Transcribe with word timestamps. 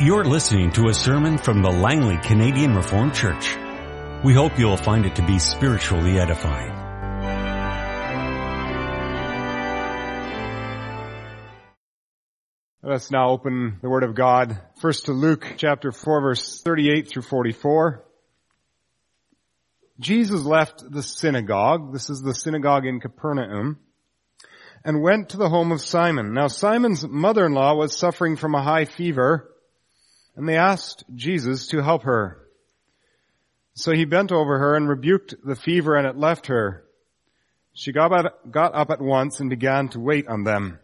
You're 0.00 0.24
listening 0.24 0.72
to 0.72 0.88
a 0.88 0.92
sermon 0.92 1.38
from 1.38 1.62
the 1.62 1.70
Langley 1.70 2.16
Canadian 2.16 2.74
Reformed 2.74 3.14
Church. 3.14 3.56
We 4.24 4.34
hope 4.34 4.58
you'll 4.58 4.76
find 4.76 5.06
it 5.06 5.14
to 5.14 5.22
be 5.24 5.38
spiritually 5.38 6.18
edifying. 6.18 6.72
Let 12.82 12.92
us 12.92 13.12
now 13.12 13.30
open 13.30 13.78
the 13.82 13.88
Word 13.88 14.02
of 14.02 14.16
God 14.16 14.60
first 14.80 15.06
to 15.06 15.12
Luke 15.12 15.54
chapter 15.58 15.92
4 15.92 16.20
verse 16.22 16.60
38 16.62 17.08
through 17.08 17.22
44. 17.22 18.04
Jesus 20.00 20.42
left 20.42 20.82
the 20.90 21.04
synagogue, 21.04 21.92
this 21.92 22.10
is 22.10 22.20
the 22.20 22.34
synagogue 22.34 22.84
in 22.84 22.98
Capernaum, 22.98 23.78
and 24.84 25.02
went 25.02 25.28
to 25.28 25.36
the 25.36 25.48
home 25.48 25.70
of 25.70 25.80
Simon. 25.80 26.34
Now 26.34 26.48
Simon's 26.48 27.06
mother-in-law 27.06 27.76
was 27.76 27.96
suffering 27.96 28.34
from 28.34 28.56
a 28.56 28.62
high 28.62 28.86
fever, 28.86 29.52
and 30.36 30.48
they 30.48 30.56
asked 30.56 31.04
Jesus 31.14 31.68
to 31.68 31.82
help 31.82 32.02
her. 32.02 32.40
So 33.74 33.92
he 33.92 34.04
bent 34.04 34.32
over 34.32 34.58
her 34.58 34.74
and 34.74 34.88
rebuked 34.88 35.34
the 35.44 35.56
fever 35.56 35.96
and 35.96 36.06
it 36.06 36.16
left 36.16 36.46
her. 36.46 36.84
She 37.72 37.92
got 37.92 38.12
up, 38.12 38.90
at 38.90 39.00
once 39.00 39.40
and 39.40 39.50
began 39.50 39.88
to 39.90 40.00
wait 40.00 40.28
on 40.28 40.44
them. 40.44 40.78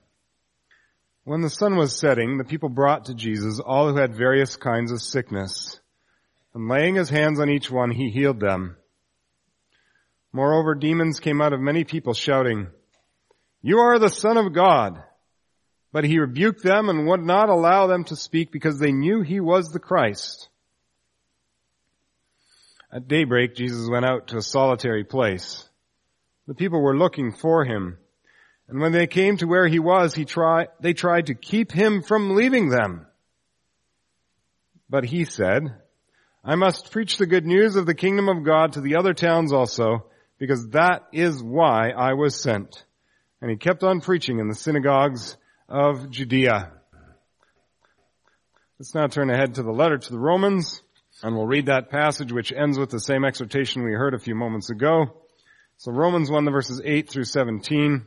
When 1.22 1.40
the 1.40 1.50
sun 1.50 1.76
was 1.76 1.96
setting, 1.96 2.38
the 2.38 2.44
people 2.44 2.68
brought 2.68 3.04
to 3.04 3.14
Jesus 3.14 3.60
all 3.60 3.88
who 3.88 3.96
had 3.96 4.14
various 4.14 4.56
kinds 4.56 4.90
of 4.90 5.00
sickness. 5.00 5.78
And 6.52 6.68
laying 6.68 6.96
his 6.96 7.08
hands 7.08 7.38
on 7.38 7.48
each 7.48 7.70
one, 7.70 7.92
he 7.92 8.10
healed 8.10 8.40
them. 8.40 8.76
Moreover, 10.32 10.74
demons 10.74 11.20
came 11.20 11.40
out 11.40 11.52
of 11.52 11.60
many 11.60 11.84
people 11.84 12.14
shouting, 12.14 12.68
You 13.62 13.78
are 13.78 14.00
the 14.00 14.08
Son 14.08 14.36
of 14.36 14.52
God. 14.52 15.00
But 15.92 16.04
he 16.04 16.18
rebuked 16.18 16.62
them 16.62 16.88
and 16.88 17.06
would 17.06 17.22
not 17.22 17.48
allow 17.48 17.86
them 17.86 18.04
to 18.04 18.16
speak 18.16 18.52
because 18.52 18.78
they 18.78 18.92
knew 18.92 19.22
he 19.22 19.40
was 19.40 19.70
the 19.70 19.80
Christ. 19.80 20.48
At 22.92 23.08
daybreak, 23.08 23.54
Jesus 23.54 23.88
went 23.88 24.04
out 24.04 24.28
to 24.28 24.36
a 24.36 24.42
solitary 24.42 25.04
place. 25.04 25.68
The 26.46 26.54
people 26.54 26.80
were 26.80 26.96
looking 26.96 27.32
for 27.32 27.64
him. 27.64 27.98
And 28.68 28.80
when 28.80 28.92
they 28.92 29.06
came 29.06 29.36
to 29.38 29.46
where 29.46 29.66
he 29.66 29.78
was, 29.78 30.14
he 30.14 30.24
tried, 30.24 30.68
they 30.80 30.92
tried 30.92 31.26
to 31.26 31.34
keep 31.34 31.72
him 31.72 32.02
from 32.02 32.34
leaving 32.34 32.68
them. 32.68 33.06
But 34.88 35.04
he 35.04 35.24
said, 35.24 35.74
I 36.44 36.54
must 36.54 36.90
preach 36.90 37.16
the 37.16 37.26
good 37.26 37.46
news 37.46 37.76
of 37.76 37.86
the 37.86 37.94
kingdom 37.94 38.28
of 38.28 38.44
God 38.44 38.72
to 38.72 38.80
the 38.80 38.96
other 38.96 39.12
towns 39.12 39.52
also, 39.52 40.06
because 40.38 40.68
that 40.68 41.02
is 41.12 41.42
why 41.42 41.90
I 41.90 42.14
was 42.14 42.40
sent. 42.40 42.84
And 43.40 43.50
he 43.50 43.56
kept 43.56 43.84
on 43.84 44.00
preaching 44.00 44.38
in 44.38 44.48
the 44.48 44.54
synagogues 44.54 45.36
of 45.70 46.10
Judea. 46.10 46.72
Let's 48.78 48.94
now 48.94 49.06
turn 49.06 49.30
ahead 49.30 49.54
to 49.54 49.62
the 49.62 49.70
letter 49.70 49.98
to 49.98 50.12
the 50.12 50.18
Romans, 50.18 50.82
and 51.22 51.36
we'll 51.36 51.46
read 51.46 51.66
that 51.66 51.90
passage 51.90 52.32
which 52.32 52.52
ends 52.52 52.78
with 52.78 52.90
the 52.90 52.98
same 52.98 53.24
exhortation 53.24 53.84
we 53.84 53.92
heard 53.92 54.14
a 54.14 54.18
few 54.18 54.34
moments 54.34 54.70
ago. 54.70 55.22
So 55.76 55.92
Romans 55.92 56.30
1, 56.30 56.44
the 56.44 56.50
verses 56.50 56.82
8 56.84 57.08
through 57.08 57.24
17. 57.24 58.04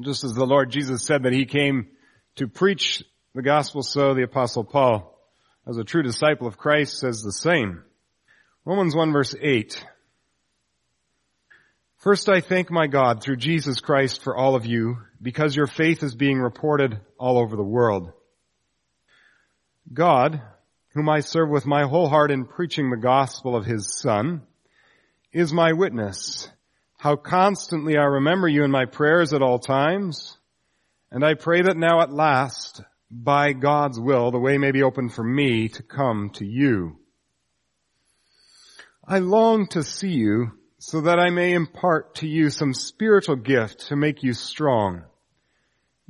Just 0.00 0.24
as 0.24 0.34
the 0.34 0.46
Lord 0.46 0.70
Jesus 0.70 1.06
said 1.06 1.22
that 1.22 1.32
he 1.32 1.46
came 1.46 1.88
to 2.36 2.48
preach 2.48 3.04
the 3.34 3.42
gospel, 3.42 3.82
so 3.82 4.14
the 4.14 4.24
apostle 4.24 4.64
Paul, 4.64 5.16
as 5.66 5.78
a 5.78 5.84
true 5.84 6.02
disciple 6.02 6.46
of 6.46 6.58
Christ, 6.58 6.98
says 6.98 7.22
the 7.22 7.32
same. 7.32 7.82
Romans 8.64 8.96
1 8.96 9.12
verse 9.12 9.34
8. 9.40 9.84
First 11.98 12.28
I 12.28 12.40
thank 12.40 12.70
my 12.70 12.86
God 12.86 13.22
through 13.22 13.36
Jesus 13.36 13.80
Christ 13.80 14.22
for 14.22 14.36
all 14.36 14.54
of 14.54 14.66
you, 14.66 14.98
because 15.20 15.56
your 15.56 15.66
faith 15.66 16.02
is 16.02 16.14
being 16.14 16.38
reported 16.38 17.00
all 17.18 17.38
over 17.38 17.56
the 17.56 17.62
world. 17.62 18.12
God, 19.92 20.42
whom 20.92 21.08
I 21.08 21.20
serve 21.20 21.48
with 21.48 21.64
my 21.64 21.84
whole 21.84 22.08
heart 22.08 22.30
in 22.30 22.44
preaching 22.44 22.90
the 22.90 22.98
gospel 22.98 23.56
of 23.56 23.64
his 23.64 23.98
son, 23.98 24.42
is 25.32 25.54
my 25.54 25.72
witness, 25.72 26.50
how 26.98 27.16
constantly 27.16 27.96
I 27.96 28.04
remember 28.04 28.46
you 28.46 28.62
in 28.62 28.70
my 28.70 28.84
prayers 28.84 29.32
at 29.32 29.42
all 29.42 29.58
times, 29.58 30.36
and 31.10 31.24
I 31.24 31.32
pray 31.34 31.62
that 31.62 31.78
now 31.78 32.02
at 32.02 32.12
last, 32.12 32.82
by 33.10 33.52
God's 33.52 33.98
will, 33.98 34.30
the 34.30 34.38
way 34.38 34.58
may 34.58 34.70
be 34.70 34.82
open 34.82 35.08
for 35.08 35.24
me 35.24 35.68
to 35.70 35.82
come 35.82 36.30
to 36.34 36.44
you. 36.44 36.98
I 39.08 39.20
long 39.20 39.66
to 39.68 39.82
see 39.82 40.10
you 40.10 40.52
so 40.88 41.00
that 41.00 41.18
I 41.18 41.30
may 41.30 41.52
impart 41.52 42.14
to 42.16 42.28
you 42.28 42.48
some 42.48 42.72
spiritual 42.72 43.34
gift 43.34 43.88
to 43.88 43.96
make 43.96 44.22
you 44.22 44.32
strong. 44.32 45.02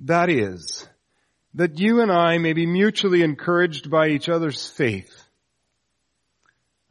That 0.04 0.28
is, 0.28 0.86
that 1.54 1.78
you 1.78 2.02
and 2.02 2.12
I 2.12 2.36
may 2.36 2.52
be 2.52 2.66
mutually 2.66 3.22
encouraged 3.22 3.90
by 3.90 4.08
each 4.08 4.28
other's 4.28 4.68
faith. 4.68 5.10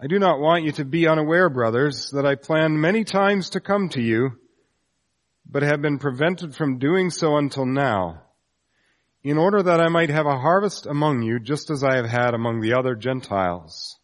I 0.01 0.07
do 0.07 0.17
not 0.17 0.39
want 0.39 0.63
you 0.63 0.71
to 0.71 0.83
be 0.83 1.07
unaware, 1.07 1.47
brothers, 1.47 2.09
that 2.09 2.25
I 2.25 2.33
planned 2.33 2.81
many 2.81 3.03
times 3.03 3.51
to 3.51 3.59
come 3.59 3.89
to 3.89 4.01
you, 4.01 4.31
but 5.47 5.61
have 5.61 5.83
been 5.83 5.99
prevented 5.99 6.55
from 6.55 6.79
doing 6.79 7.11
so 7.11 7.37
until 7.37 7.67
now, 7.67 8.23
in 9.21 9.37
order 9.37 9.61
that 9.61 9.79
I 9.79 9.89
might 9.89 10.09
have 10.09 10.25
a 10.25 10.39
harvest 10.39 10.87
among 10.87 11.21
you 11.21 11.39
just 11.39 11.69
as 11.69 11.83
I 11.83 11.97
have 11.97 12.09
had 12.09 12.33
among 12.33 12.61
the 12.61 12.73
other 12.73 12.95
Gentiles. 12.95 13.99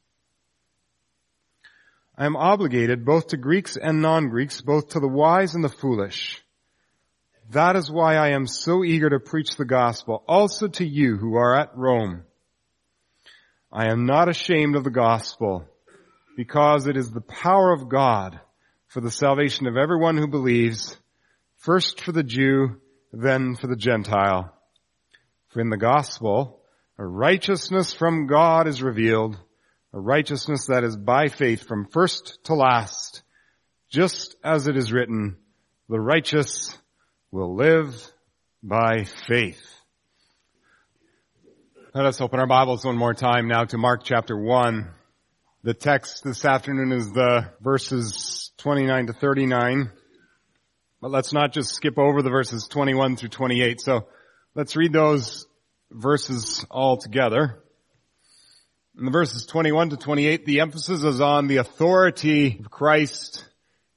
I 2.21 2.25
am 2.25 2.35
obligated 2.35 3.03
both 3.03 3.29
to 3.29 3.37
Greeks 3.37 3.77
and 3.77 3.99
non-Greeks, 3.99 4.61
both 4.61 4.89
to 4.89 4.99
the 4.99 5.07
wise 5.07 5.55
and 5.55 5.63
the 5.63 5.69
foolish. 5.69 6.39
That 7.49 7.75
is 7.75 7.89
why 7.89 8.15
I 8.15 8.33
am 8.33 8.45
so 8.45 8.83
eager 8.83 9.09
to 9.09 9.19
preach 9.19 9.55
the 9.55 9.65
gospel, 9.65 10.23
also 10.27 10.67
to 10.67 10.85
you 10.85 11.17
who 11.17 11.33
are 11.33 11.59
at 11.59 11.75
Rome. 11.75 12.21
I 13.73 13.87
am 13.87 14.05
not 14.05 14.29
ashamed 14.29 14.75
of 14.75 14.83
the 14.83 14.91
gospel, 14.91 15.65
because 16.37 16.85
it 16.85 16.95
is 16.95 17.09
the 17.09 17.21
power 17.21 17.73
of 17.73 17.89
God 17.89 18.39
for 18.85 19.01
the 19.01 19.09
salvation 19.09 19.65
of 19.65 19.75
everyone 19.75 20.17
who 20.17 20.27
believes, 20.27 20.95
first 21.57 22.01
for 22.01 22.11
the 22.11 22.21
Jew, 22.21 22.79
then 23.11 23.55
for 23.55 23.65
the 23.65 23.75
Gentile. 23.75 24.53
For 25.47 25.59
in 25.59 25.71
the 25.71 25.75
gospel, 25.75 26.61
a 26.99 27.03
righteousness 27.03 27.93
from 27.93 28.27
God 28.27 28.67
is 28.67 28.83
revealed, 28.83 29.39
a 29.94 30.00
righteousness 30.00 30.68
that 30.68 30.84
is 30.84 30.96
by 30.96 31.28
faith 31.28 31.68
from 31.68 31.85
first 31.85 32.40
to 32.46 32.53
last, 32.53 33.24
just 33.90 34.35
as 34.44 34.68
it 34.68 34.78
is 34.78 34.94
written, 34.94 35.35
the 35.90 36.00
righteous 36.00 36.78
will 37.29 37.56
live 37.56 37.94
by 38.63 39.03
faith. 39.03 39.62
Let 41.94 42.06
us 42.06 42.22
open 42.22 42.40
our 42.40 42.47
Bibles 42.47 42.85
one 42.85 42.96
more 42.96 43.13
time 43.13 43.50
now 43.50 43.66
to 43.66 43.78
Mark 43.78 44.03
chapter 44.06 44.38
1. 44.38 44.90
The 45.63 45.74
text 45.74 46.23
this 46.23 46.46
afternoon 46.46 46.94
is 46.94 47.12
the 47.12 47.52
verses 47.59 48.52
29 48.59 49.08
to 49.08 49.13
39. 49.13 49.91
But 51.02 51.12
let's 51.12 51.34
not 51.34 51.52
just 51.52 51.75
skip 51.75 52.00
over 52.00 52.22
the 52.22 52.29
verses 52.29 52.66
21 52.69 53.18
through 53.18 53.29
28. 53.29 53.81
So 53.81 54.08
let's 54.56 54.78
read 54.78 54.94
those 54.94 55.47
verses 55.91 56.66
all 56.72 56.96
together. 56.96 57.62
In 58.97 59.06
the 59.06 59.12
verses 59.12 59.46
21 59.46 59.91
to 59.91 59.97
28, 59.97 60.46
the 60.46 60.59
emphasis 60.59 61.03
is 61.03 61.22
on 61.22 61.47
the 61.47 61.57
authority 61.57 62.57
of 62.59 62.69
Christ, 62.69 63.46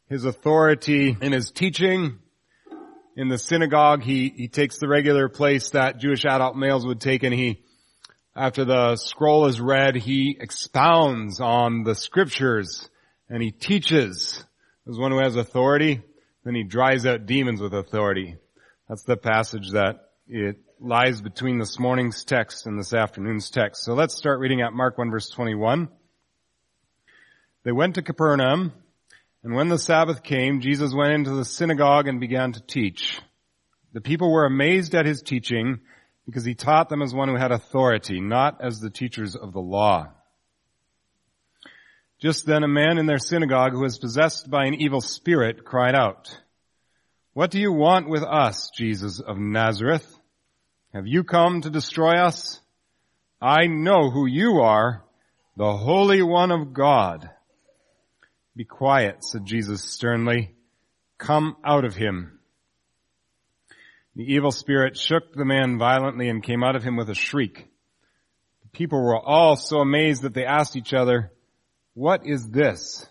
His 0.08 0.24
authority 0.24 1.16
in 1.20 1.32
His 1.32 1.50
teaching. 1.50 2.20
In 3.16 3.28
the 3.28 3.36
synagogue, 3.36 4.04
he, 4.04 4.28
he 4.28 4.46
takes 4.46 4.78
the 4.78 4.86
regular 4.86 5.28
place 5.28 5.70
that 5.70 5.98
Jewish 5.98 6.24
adult 6.24 6.56
males 6.56 6.86
would 6.86 7.00
take 7.00 7.24
and 7.24 7.34
he, 7.34 7.64
after 8.36 8.64
the 8.64 8.94
scroll 8.94 9.46
is 9.46 9.60
read, 9.60 9.96
he 9.96 10.36
expounds 10.38 11.40
on 11.40 11.82
the 11.82 11.96
scriptures 11.96 12.88
and 13.28 13.42
he 13.42 13.50
teaches 13.50 14.44
as 14.88 14.96
one 14.96 15.10
who 15.10 15.18
has 15.18 15.34
authority. 15.34 16.02
Then 16.44 16.54
he 16.54 16.62
drives 16.62 17.04
out 17.04 17.26
demons 17.26 17.60
with 17.60 17.74
authority. 17.74 18.36
That's 18.88 19.02
the 19.02 19.16
passage 19.16 19.70
that 19.72 20.10
it 20.28 20.56
lies 20.84 21.22
between 21.22 21.58
this 21.58 21.78
morning's 21.78 22.24
text 22.24 22.66
and 22.66 22.78
this 22.78 22.92
afternoon's 22.92 23.48
text. 23.48 23.84
So 23.84 23.94
let's 23.94 24.14
start 24.14 24.38
reading 24.38 24.60
at 24.60 24.74
Mark 24.74 24.98
1 24.98 25.10
verse 25.10 25.30
21. 25.30 25.88
They 27.62 27.72
went 27.72 27.94
to 27.94 28.02
Capernaum, 28.02 28.74
and 29.42 29.54
when 29.54 29.70
the 29.70 29.78
Sabbath 29.78 30.22
came, 30.22 30.60
Jesus 30.60 30.92
went 30.92 31.14
into 31.14 31.30
the 31.30 31.44
synagogue 31.46 32.06
and 32.06 32.20
began 32.20 32.52
to 32.52 32.60
teach. 32.60 33.18
The 33.94 34.02
people 34.02 34.30
were 34.30 34.44
amazed 34.44 34.94
at 34.94 35.06
his 35.06 35.22
teaching 35.22 35.80
because 36.26 36.44
he 36.44 36.54
taught 36.54 36.90
them 36.90 37.00
as 37.00 37.14
one 37.14 37.28
who 37.28 37.36
had 37.36 37.52
authority, 37.52 38.20
not 38.20 38.60
as 38.60 38.80
the 38.80 38.90
teachers 38.90 39.36
of 39.36 39.54
the 39.54 39.60
law. 39.60 40.08
Just 42.20 42.44
then 42.44 42.62
a 42.62 42.68
man 42.68 42.98
in 42.98 43.06
their 43.06 43.18
synagogue 43.18 43.72
who 43.72 43.80
was 43.80 43.98
possessed 43.98 44.50
by 44.50 44.66
an 44.66 44.74
evil 44.74 45.00
spirit 45.00 45.64
cried 45.64 45.94
out, 45.94 46.38
What 47.32 47.50
do 47.50 47.58
you 47.58 47.72
want 47.72 48.10
with 48.10 48.22
us, 48.22 48.70
Jesus 48.76 49.20
of 49.20 49.38
Nazareth? 49.38 50.13
Have 50.94 51.08
you 51.08 51.24
come 51.24 51.60
to 51.62 51.70
destroy 51.70 52.18
us? 52.18 52.60
I 53.42 53.66
know 53.66 54.10
who 54.10 54.26
you 54.26 54.60
are, 54.60 55.02
the 55.56 55.76
Holy 55.76 56.22
One 56.22 56.52
of 56.52 56.72
God. 56.72 57.28
Be 58.54 58.64
quiet, 58.64 59.24
said 59.24 59.44
Jesus 59.44 59.82
sternly. 59.82 60.54
Come 61.18 61.56
out 61.64 61.84
of 61.84 61.96
him. 61.96 62.38
The 64.14 64.22
evil 64.22 64.52
spirit 64.52 64.96
shook 64.96 65.34
the 65.34 65.44
man 65.44 65.78
violently 65.78 66.28
and 66.28 66.44
came 66.44 66.62
out 66.62 66.76
of 66.76 66.84
him 66.84 66.96
with 66.96 67.10
a 67.10 67.14
shriek. 67.14 67.66
The 68.62 68.68
people 68.68 69.02
were 69.02 69.18
all 69.18 69.56
so 69.56 69.80
amazed 69.80 70.22
that 70.22 70.32
they 70.32 70.46
asked 70.46 70.76
each 70.76 70.94
other, 70.94 71.32
what 71.94 72.24
is 72.24 72.48
this? 72.50 73.04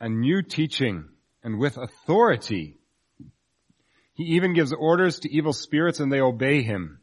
A 0.00 0.08
new 0.08 0.42
teaching 0.42 1.04
and 1.44 1.60
with 1.60 1.76
authority. 1.76 2.78
He 4.14 4.24
even 4.34 4.54
gives 4.54 4.72
orders 4.72 5.20
to 5.20 5.32
evil 5.32 5.52
spirits 5.52 6.00
and 6.00 6.12
they 6.12 6.20
obey 6.20 6.62
him. 6.62 6.98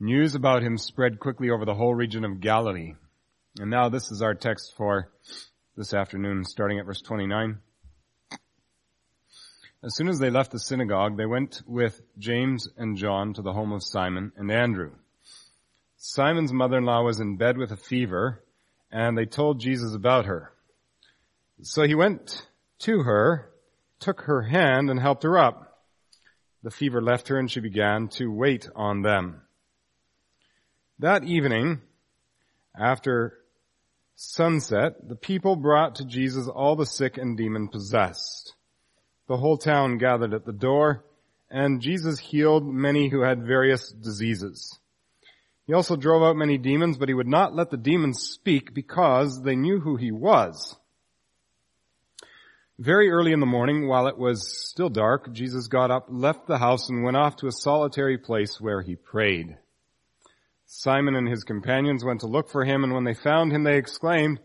News 0.00 0.36
about 0.36 0.62
him 0.62 0.78
spread 0.78 1.18
quickly 1.18 1.50
over 1.50 1.64
the 1.64 1.74
whole 1.74 1.92
region 1.92 2.24
of 2.24 2.40
Galilee. 2.40 2.94
And 3.58 3.68
now 3.68 3.88
this 3.88 4.12
is 4.12 4.22
our 4.22 4.34
text 4.34 4.74
for 4.76 5.10
this 5.76 5.92
afternoon, 5.92 6.44
starting 6.44 6.78
at 6.78 6.86
verse 6.86 7.02
29. 7.02 7.58
As 9.82 9.96
soon 9.96 10.08
as 10.08 10.20
they 10.20 10.30
left 10.30 10.52
the 10.52 10.60
synagogue, 10.60 11.16
they 11.16 11.26
went 11.26 11.62
with 11.66 12.00
James 12.16 12.68
and 12.76 12.96
John 12.96 13.34
to 13.34 13.42
the 13.42 13.52
home 13.52 13.72
of 13.72 13.82
Simon 13.82 14.30
and 14.36 14.52
Andrew. 14.52 14.92
Simon's 15.96 16.52
mother-in-law 16.52 17.02
was 17.02 17.18
in 17.18 17.36
bed 17.36 17.58
with 17.58 17.72
a 17.72 17.76
fever, 17.76 18.44
and 18.92 19.18
they 19.18 19.26
told 19.26 19.58
Jesus 19.58 19.94
about 19.94 20.26
her. 20.26 20.52
So 21.62 21.82
he 21.82 21.96
went 21.96 22.46
to 22.80 23.02
her, 23.02 23.50
took 23.98 24.20
her 24.22 24.42
hand, 24.42 24.90
and 24.90 25.00
helped 25.00 25.24
her 25.24 25.36
up. 25.36 25.80
The 26.62 26.70
fever 26.70 27.02
left 27.02 27.26
her, 27.28 27.38
and 27.38 27.50
she 27.50 27.58
began 27.58 28.06
to 28.10 28.28
wait 28.28 28.68
on 28.76 29.02
them. 29.02 29.42
That 31.00 31.22
evening, 31.22 31.80
after 32.76 33.38
sunset, 34.16 35.08
the 35.08 35.14
people 35.14 35.54
brought 35.54 35.96
to 35.96 36.04
Jesus 36.04 36.48
all 36.48 36.74
the 36.74 36.86
sick 36.86 37.18
and 37.18 37.36
demon 37.36 37.68
possessed. 37.68 38.54
The 39.28 39.36
whole 39.36 39.58
town 39.58 39.98
gathered 39.98 40.34
at 40.34 40.44
the 40.44 40.52
door, 40.52 41.04
and 41.50 41.80
Jesus 41.80 42.18
healed 42.18 42.66
many 42.66 43.08
who 43.08 43.20
had 43.20 43.46
various 43.46 43.90
diseases. 43.92 44.76
He 45.68 45.72
also 45.72 45.94
drove 45.94 46.24
out 46.24 46.34
many 46.34 46.58
demons, 46.58 46.98
but 46.98 47.08
he 47.08 47.14
would 47.14 47.28
not 47.28 47.54
let 47.54 47.70
the 47.70 47.76
demons 47.76 48.20
speak 48.20 48.74
because 48.74 49.40
they 49.40 49.54
knew 49.54 49.78
who 49.78 49.94
he 49.94 50.10
was. 50.10 50.74
Very 52.76 53.08
early 53.08 53.32
in 53.32 53.38
the 53.38 53.46
morning, 53.46 53.86
while 53.86 54.08
it 54.08 54.18
was 54.18 54.68
still 54.68 54.88
dark, 54.88 55.32
Jesus 55.32 55.68
got 55.68 55.92
up, 55.92 56.06
left 56.08 56.48
the 56.48 56.58
house, 56.58 56.88
and 56.88 57.04
went 57.04 57.16
off 57.16 57.36
to 57.36 57.46
a 57.46 57.52
solitary 57.52 58.18
place 58.18 58.60
where 58.60 58.82
he 58.82 58.96
prayed. 58.96 59.58
Simon 60.70 61.16
and 61.16 61.26
his 61.26 61.44
companions 61.44 62.04
went 62.04 62.20
to 62.20 62.26
look 62.26 62.50
for 62.50 62.62
him, 62.62 62.84
and 62.84 62.92
when 62.92 63.04
they 63.04 63.14
found 63.14 63.50
him, 63.50 63.64
they 63.64 63.78
exclaimed, 63.78 64.38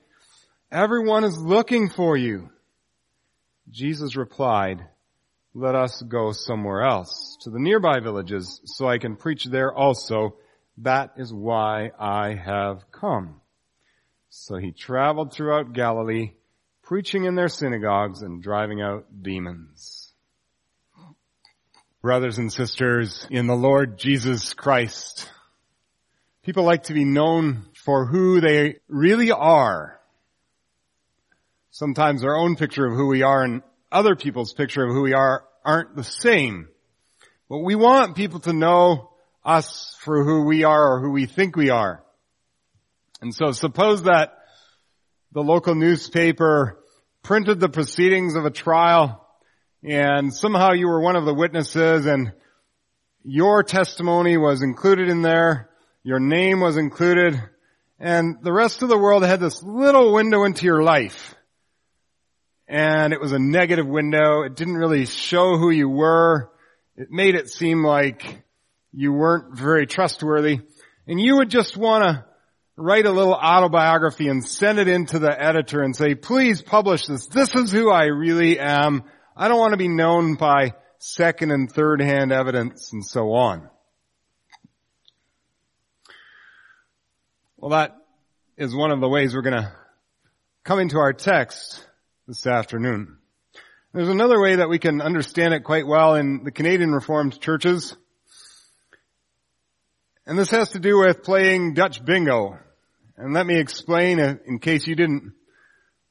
Everyone 0.71 1.25
is 1.25 1.37
looking 1.37 1.89
for 1.89 2.15
you. 2.15 2.49
Jesus 3.69 4.15
replied, 4.15 4.87
Let 5.53 5.75
us 5.75 6.01
go 6.01 6.31
somewhere 6.31 6.83
else, 6.83 7.37
to 7.41 7.49
the 7.49 7.59
nearby 7.59 7.99
villages, 7.99 8.61
so 8.63 8.87
I 8.87 8.99
can 8.99 9.17
preach 9.17 9.43
there 9.43 9.73
also. 9.73 10.37
That 10.77 11.11
is 11.17 11.33
why 11.33 11.91
I 11.99 12.35
have 12.35 12.89
come. 12.89 13.41
So 14.29 14.55
he 14.55 14.71
traveled 14.71 15.33
throughout 15.33 15.73
Galilee, 15.73 16.31
preaching 16.83 17.25
in 17.25 17.35
their 17.35 17.49
synagogues 17.49 18.21
and 18.21 18.41
driving 18.41 18.81
out 18.81 19.07
demons. 19.21 20.13
Brothers 22.01 22.37
and 22.37 22.51
sisters 22.51 23.27
in 23.29 23.47
the 23.47 23.55
Lord 23.55 23.99
Jesus 23.99 24.53
Christ, 24.53 25.29
People 26.43 26.63
like 26.63 26.83
to 26.83 26.93
be 26.93 27.05
known 27.05 27.65
for 27.85 28.05
who 28.05 28.41
they 28.41 28.75
really 28.89 29.31
are. 29.31 29.97
Sometimes 31.71 32.23
our 32.23 32.35
own 32.35 32.57
picture 32.57 32.85
of 32.85 32.93
who 32.93 33.07
we 33.07 33.23
are 33.23 33.43
and 33.43 33.61
other 33.91 34.15
people's 34.15 34.53
picture 34.53 34.83
of 34.83 34.93
who 34.93 35.03
we 35.03 35.13
are 35.13 35.45
aren't 35.63 35.95
the 35.95 36.03
same. 36.03 36.67
But 37.49 37.59
we 37.59 37.75
want 37.75 38.17
people 38.17 38.41
to 38.41 38.51
know 38.51 39.11
us 39.45 39.95
for 40.01 40.25
who 40.25 40.43
we 40.43 40.65
are 40.65 40.95
or 40.95 40.99
who 40.99 41.11
we 41.11 41.27
think 41.27 41.55
we 41.55 41.69
are. 41.69 42.03
And 43.21 43.33
so 43.33 43.53
suppose 43.53 44.03
that 44.03 44.33
the 45.31 45.41
local 45.41 45.75
newspaper 45.75 46.77
printed 47.23 47.61
the 47.61 47.69
proceedings 47.69 48.35
of 48.35 48.43
a 48.43 48.51
trial 48.51 49.25
and 49.81 50.33
somehow 50.33 50.73
you 50.73 50.87
were 50.87 50.99
one 50.99 51.15
of 51.15 51.25
the 51.25 51.33
witnesses 51.33 52.05
and 52.05 52.33
your 53.23 53.63
testimony 53.63 54.35
was 54.35 54.61
included 54.61 55.07
in 55.09 55.21
there 55.21 55.69
your 56.03 56.19
name 56.19 56.59
was 56.59 56.75
included, 56.75 57.41
and 57.99 58.37
the 58.43 58.51
rest 58.51 58.83
of 58.83 58.89
the 58.89 58.97
world 58.97 59.23
had 59.23 59.39
this 59.39 59.63
little 59.63 60.13
window 60.13 60.43
into 60.43 60.65
your 60.65 60.83
life. 60.83 61.33
And 62.67 63.13
it 63.13 63.21
was 63.21 63.31
a 63.31 63.39
negative 63.39 63.87
window. 63.87 64.41
It 64.43 64.55
didn't 64.55 64.75
really 64.75 65.05
show 65.05 65.57
who 65.57 65.69
you 65.69 65.87
were. 65.87 66.51
It 66.97 67.09
made 67.09 67.35
it 67.35 67.49
seem 67.49 67.83
like 67.85 68.43
you 68.91 69.13
weren't 69.13 69.57
very 69.57 69.87
trustworthy. 69.87 70.59
And 71.07 71.19
you 71.19 71.37
would 71.37 71.49
just 71.49 71.77
want 71.77 72.03
to 72.03 72.25
write 72.75 73.05
a 73.05 73.11
little 73.11 73.33
autobiography 73.33 74.27
and 74.27 74.43
send 74.43 74.79
it 74.79 74.87
into 74.87 75.19
the 75.19 75.41
editor 75.41 75.81
and 75.81 75.95
say, 75.95 76.15
please 76.15 76.61
publish 76.61 77.05
this. 77.05 77.27
This 77.27 77.53
is 77.55 77.71
who 77.71 77.89
I 77.89 78.05
really 78.05 78.59
am. 78.59 79.03
I 79.37 79.47
don't 79.47 79.59
want 79.59 79.71
to 79.71 79.77
be 79.77 79.87
known 79.87 80.35
by 80.35 80.73
second 80.99 81.51
and 81.51 81.71
third 81.71 82.01
hand 82.01 82.31
evidence 82.31 82.91
and 82.93 83.05
so 83.05 83.33
on. 83.33 83.69
Well, 87.63 87.69
that 87.69 87.95
is 88.57 88.75
one 88.75 88.91
of 88.91 88.99
the 88.99 89.07
ways 89.07 89.33
we're 89.33 89.41
going 89.41 89.55
to 89.55 89.71
come 90.65 90.79
into 90.79 90.97
our 90.97 91.13
text 91.13 91.87
this 92.27 92.45
afternoon. 92.45 93.19
There's 93.93 94.09
another 94.09 94.41
way 94.41 94.57
that 94.57 94.67
we 94.67 94.79
can 94.79 94.99
understand 94.99 95.53
it 95.53 95.63
quite 95.63 95.87
well 95.87 96.15
in 96.15 96.43
the 96.43 96.51
Canadian 96.51 96.91
Reformed 96.91 97.39
churches. 97.39 97.95
And 100.25 100.37
this 100.37 100.51
has 100.51 100.71
to 100.71 100.79
do 100.79 100.99
with 100.99 101.23
playing 101.23 101.73
Dutch 101.73 102.03
bingo. 102.03 102.59
And 103.15 103.33
let 103.33 103.47
me 103.47 103.57
explain 103.57 104.19
uh, 104.19 104.35
in 104.45 104.59
case 104.59 104.85
you 104.85 104.95
didn't 104.95 105.31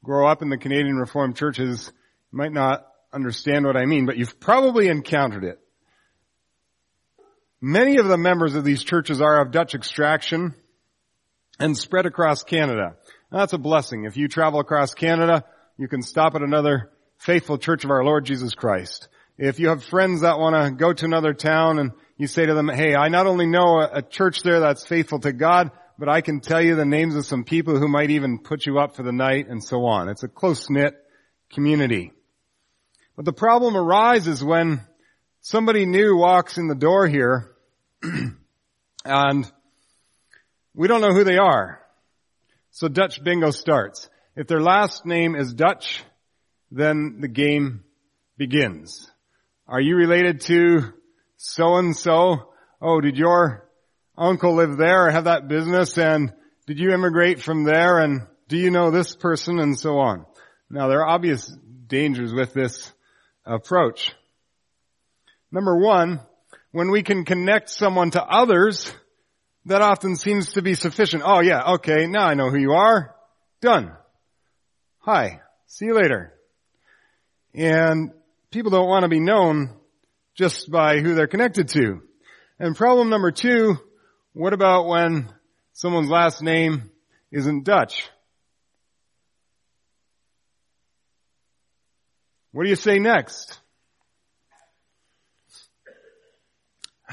grow 0.03 0.27
up 0.27 0.41
in 0.41 0.49
the 0.49 0.57
Canadian 0.57 0.95
Reformed 0.95 1.35
churches, 1.35 1.91
you 2.31 2.37
might 2.39 2.51
not 2.51 2.87
understand 3.13 3.63
what 3.63 3.77
I 3.77 3.85
mean, 3.85 4.07
but 4.07 4.17
you've 4.17 4.39
probably 4.39 4.87
encountered 4.87 5.43
it. 5.43 5.59
Many 7.61 7.97
of 7.97 8.07
the 8.07 8.17
members 8.17 8.55
of 8.55 8.63
these 8.63 8.83
churches 8.83 9.21
are 9.21 9.39
of 9.39 9.51
Dutch 9.51 9.75
extraction 9.75 10.55
and 11.59 11.77
spread 11.77 12.05
across 12.05 12.43
Canada. 12.43 12.95
Now, 13.31 13.39
that's 13.39 13.53
a 13.53 13.57
blessing. 13.57 14.05
If 14.05 14.17
you 14.17 14.27
travel 14.27 14.59
across 14.59 14.93
Canada, 14.93 15.43
you 15.77 15.87
can 15.87 16.01
stop 16.01 16.35
at 16.35 16.41
another 16.41 16.91
faithful 17.17 17.57
church 17.57 17.83
of 17.83 17.91
our 17.91 18.03
Lord 18.03 18.25
Jesus 18.25 18.53
Christ. 18.53 19.07
If 19.37 19.59
you 19.59 19.69
have 19.69 19.83
friends 19.83 20.21
that 20.21 20.37
want 20.37 20.55
to 20.55 20.71
go 20.71 20.93
to 20.93 21.05
another 21.05 21.33
town 21.33 21.79
and 21.79 21.91
you 22.17 22.27
say 22.27 22.45
to 22.45 22.53
them, 22.53 22.69
hey, 22.69 22.95
I 22.95 23.09
not 23.09 23.25
only 23.25 23.47
know 23.47 23.79
a, 23.79 23.97
a 23.97 24.01
church 24.01 24.43
there 24.43 24.59
that's 24.59 24.85
faithful 24.85 25.19
to 25.21 25.33
God, 25.33 25.71
but 25.97 26.09
I 26.09 26.21
can 26.21 26.39
tell 26.39 26.61
you 26.61 26.75
the 26.75 26.85
names 26.85 27.15
of 27.15 27.25
some 27.25 27.43
people 27.43 27.79
who 27.79 27.87
might 27.87 28.11
even 28.11 28.39
put 28.39 28.65
you 28.65 28.79
up 28.79 28.95
for 28.95 29.03
the 29.03 29.11
night 29.11 29.47
and 29.47 29.63
so 29.63 29.85
on. 29.85 30.09
It's 30.09 30.23
a 30.23 30.27
close-knit 30.27 30.95
community. 31.51 32.11
But 33.15 33.25
the 33.25 33.33
problem 33.33 33.75
arises 33.75 34.43
when 34.43 34.81
somebody 35.41 35.85
new 35.85 36.17
walks 36.17 36.57
in 36.57 36.67
the 36.67 36.75
door 36.75 37.07
here 37.07 37.55
and 39.05 39.51
we 40.75 40.87
don't 40.87 41.01
know 41.01 41.13
who 41.13 41.23
they 41.23 41.37
are. 41.37 41.79
So 42.71 42.87
Dutch 42.87 43.23
bingo 43.23 43.51
starts. 43.51 44.09
If 44.35 44.47
their 44.47 44.61
last 44.61 45.05
name 45.05 45.35
is 45.35 45.53
Dutch, 45.53 46.03
then 46.71 47.19
the 47.21 47.27
game 47.27 47.83
begins. 48.37 49.09
Are 49.67 49.81
you 49.81 49.95
related 49.95 50.41
to 50.41 50.93
so 51.37 51.75
and 51.75 51.95
so? 51.95 52.51
Oh, 52.81 52.99
did 52.99 53.17
your 53.17 53.69
uncle 54.17 54.55
live 54.55 54.77
there 54.77 55.07
or 55.07 55.11
have 55.11 55.25
that 55.25 55.47
business 55.47 55.97
and 55.97 56.33
did 56.65 56.79
you 56.79 56.91
immigrate 56.91 57.41
from 57.41 57.63
there 57.63 57.99
and 57.99 58.27
do 58.47 58.57
you 58.57 58.71
know 58.71 58.89
this 58.89 59.15
person 59.15 59.59
and 59.59 59.79
so 59.79 59.99
on? 59.99 60.25
Now 60.69 60.87
there 60.87 61.01
are 61.01 61.09
obvious 61.09 61.47
dangers 61.87 62.33
with 62.33 62.53
this 62.53 62.91
approach. 63.45 64.13
Number 65.51 65.77
one, 65.77 66.19
when 66.71 66.89
we 66.89 67.03
can 67.03 67.25
connect 67.25 67.69
someone 67.69 68.11
to 68.11 68.23
others, 68.23 68.91
that 69.65 69.81
often 69.81 70.15
seems 70.15 70.53
to 70.53 70.61
be 70.61 70.75
sufficient. 70.75 71.23
Oh 71.25 71.41
yeah, 71.41 71.73
okay, 71.75 72.07
now 72.07 72.25
I 72.25 72.33
know 72.33 72.49
who 72.49 72.59
you 72.59 72.73
are. 72.73 73.15
Done. 73.61 73.93
Hi. 74.99 75.41
See 75.67 75.85
you 75.85 75.95
later. 75.95 76.33
And 77.53 78.11
people 78.51 78.71
don't 78.71 78.87
want 78.87 79.03
to 79.03 79.09
be 79.09 79.19
known 79.19 79.75
just 80.35 80.69
by 80.69 80.99
who 80.99 81.15
they're 81.15 81.27
connected 81.27 81.69
to. 81.69 82.01
And 82.59 82.75
problem 82.75 83.09
number 83.09 83.31
two, 83.31 83.77
what 84.33 84.53
about 84.53 84.87
when 84.87 85.29
someone's 85.73 86.09
last 86.09 86.41
name 86.41 86.91
isn't 87.31 87.65
Dutch? 87.65 88.09
What 92.51 92.63
do 92.63 92.69
you 92.69 92.75
say 92.75 92.99
next? 92.99 93.59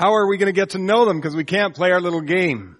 How 0.00 0.14
are 0.14 0.26
we 0.26 0.38
going 0.38 0.46
to 0.46 0.58
get 0.58 0.70
to 0.70 0.78
know 0.78 1.04
them? 1.04 1.18
Because 1.18 1.36
we 1.36 1.44
can't 1.44 1.74
play 1.74 1.92
our 1.92 2.00
little 2.00 2.22
game. 2.22 2.78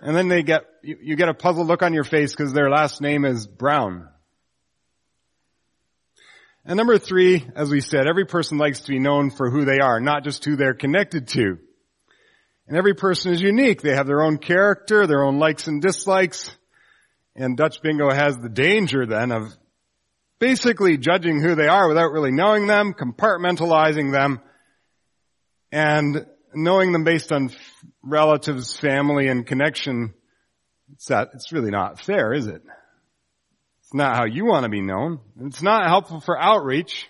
And 0.00 0.16
then 0.16 0.28
they 0.28 0.44
get, 0.44 0.62
you, 0.84 0.98
you 1.02 1.16
get 1.16 1.28
a 1.28 1.34
puzzled 1.34 1.66
look 1.66 1.82
on 1.82 1.94
your 1.94 2.04
face 2.04 2.30
because 2.32 2.52
their 2.52 2.70
last 2.70 3.00
name 3.00 3.24
is 3.24 3.44
Brown. 3.44 4.08
And 6.64 6.76
number 6.76 6.96
three, 6.96 7.44
as 7.56 7.70
we 7.70 7.80
said, 7.80 8.06
every 8.06 8.24
person 8.24 8.56
likes 8.56 8.82
to 8.82 8.92
be 8.92 9.00
known 9.00 9.30
for 9.30 9.50
who 9.50 9.64
they 9.64 9.80
are, 9.80 9.98
not 9.98 10.22
just 10.22 10.44
who 10.44 10.54
they're 10.54 10.74
connected 10.74 11.26
to. 11.30 11.58
And 12.68 12.76
every 12.76 12.94
person 12.94 13.32
is 13.32 13.40
unique. 13.40 13.82
They 13.82 13.96
have 13.96 14.06
their 14.06 14.22
own 14.22 14.38
character, 14.38 15.08
their 15.08 15.24
own 15.24 15.40
likes 15.40 15.66
and 15.66 15.82
dislikes. 15.82 16.56
And 17.34 17.56
Dutch 17.56 17.82
Bingo 17.82 18.12
has 18.12 18.38
the 18.38 18.48
danger 18.48 19.06
then 19.06 19.32
of 19.32 19.52
basically 20.38 20.98
judging 20.98 21.42
who 21.42 21.56
they 21.56 21.66
are 21.66 21.88
without 21.88 22.12
really 22.12 22.30
knowing 22.30 22.68
them, 22.68 22.94
compartmentalizing 22.94 24.12
them, 24.12 24.40
and 25.72 26.26
knowing 26.54 26.92
them 26.92 27.02
based 27.02 27.32
on 27.32 27.50
relatives, 28.02 28.76
family, 28.78 29.28
and 29.28 29.46
connection 29.46 30.14
set. 30.98 31.30
It's 31.34 31.50
really 31.50 31.70
not 31.70 32.00
fair, 32.00 32.32
is 32.34 32.46
it? 32.46 32.62
It's 33.80 33.94
not 33.94 34.16
how 34.16 34.26
you 34.26 34.44
want 34.44 34.64
to 34.64 34.68
be 34.68 34.82
known. 34.82 35.20
It's 35.40 35.62
not 35.62 35.86
helpful 35.86 36.20
for 36.20 36.38
outreach. 36.38 37.08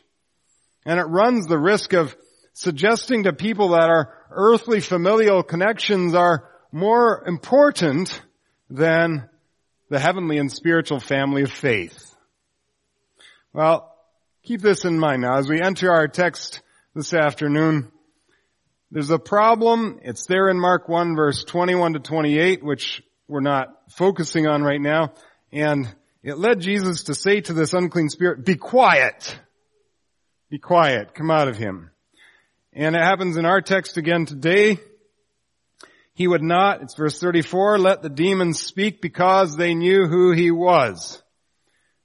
And 0.87 0.99
it 0.99 1.04
runs 1.04 1.47
the 1.47 1.59
risk 1.59 1.92
of 1.92 2.16
suggesting 2.54 3.25
to 3.25 3.33
people 3.33 3.71
that 3.71 3.88
our 3.88 4.14
earthly 4.31 4.81
familial 4.81 5.42
connections 5.42 6.14
are 6.14 6.49
more 6.71 7.25
important 7.26 8.23
than 8.71 9.28
the 9.90 9.99
heavenly 9.99 10.38
and 10.38 10.50
spiritual 10.50 11.00
family 11.00 11.42
of 11.42 11.52
faith. 11.52 12.14
Well, 13.52 13.95
keep 14.42 14.61
this 14.61 14.85
in 14.85 14.99
mind 14.99 15.23
now 15.23 15.37
as 15.37 15.49
we 15.49 15.61
enter 15.61 15.92
our 15.92 16.09
text 16.09 16.62
this 16.95 17.12
afternoon. 17.12 17.92
There's 18.92 19.08
a 19.08 19.18
problem. 19.18 20.00
It's 20.02 20.26
there 20.26 20.50
in 20.50 20.61
Mark 20.61 20.87
1 20.87 21.16
verse 21.16 21.44
21 21.44 21.94
to 21.94 21.99
28, 21.99 22.62
which 22.62 23.02
we're 23.26 23.40
not 23.40 23.68
focusing 23.88 24.46
on 24.46 24.62
right 24.62 24.82
now. 24.82 25.14
And 25.50 25.88
it 26.22 26.37
led 26.37 26.61
Jesus 26.61 27.04
to 27.04 27.14
say 27.14 27.40
to 27.40 27.54
this 27.54 27.72
unclean 27.72 28.11
spirit, 28.11 28.44
be 28.44 28.56
quiet. 28.56 29.34
Be 30.50 30.58
quiet. 30.58 31.14
Come 31.14 31.30
out 31.30 31.49
of 31.49 31.56
him. 31.56 31.90
And 32.75 32.94
it 32.94 33.00
happens 33.00 33.38
in 33.38 33.46
our 33.46 33.62
text 33.62 33.96
again 33.96 34.26
today. 34.26 34.78
He 36.12 36.28
would 36.28 36.42
not, 36.42 36.82
it's 36.82 36.94
verse 36.94 37.18
34, 37.18 37.78
let 37.78 38.02
the 38.02 38.11
demons 38.11 38.61
speak 38.61 39.00
because 39.00 39.56
they 39.56 39.72
knew 39.72 40.06
who 40.06 40.32
he 40.32 40.50
was. 40.50 41.22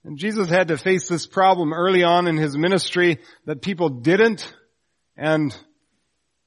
And 0.06 0.18
Jesus 0.18 0.50
had 0.50 0.70
to 0.70 0.78
face 0.78 1.10
this 1.10 1.28
problem 1.28 1.74
early 1.74 2.06
on 2.06 2.30
in 2.30 2.38
his 2.38 2.58
ministry 2.58 3.20
that 3.44 3.62
people 3.62 3.90
didn't 3.90 4.56
and, 5.18 5.54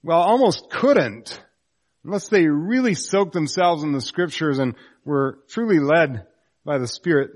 well, 0.02 0.20
almost 0.20 0.70
couldn't 0.70 1.40
unless 2.04 2.28
they 2.28 2.46
really 2.46 2.94
soaked 2.94 3.32
themselves 3.32 3.82
in 3.82 3.92
the 3.92 4.00
scriptures 4.00 4.58
and 4.58 4.74
were 5.04 5.38
truly 5.48 5.78
led 5.78 6.26
by 6.64 6.78
the 6.78 6.86
Spirit, 6.86 7.30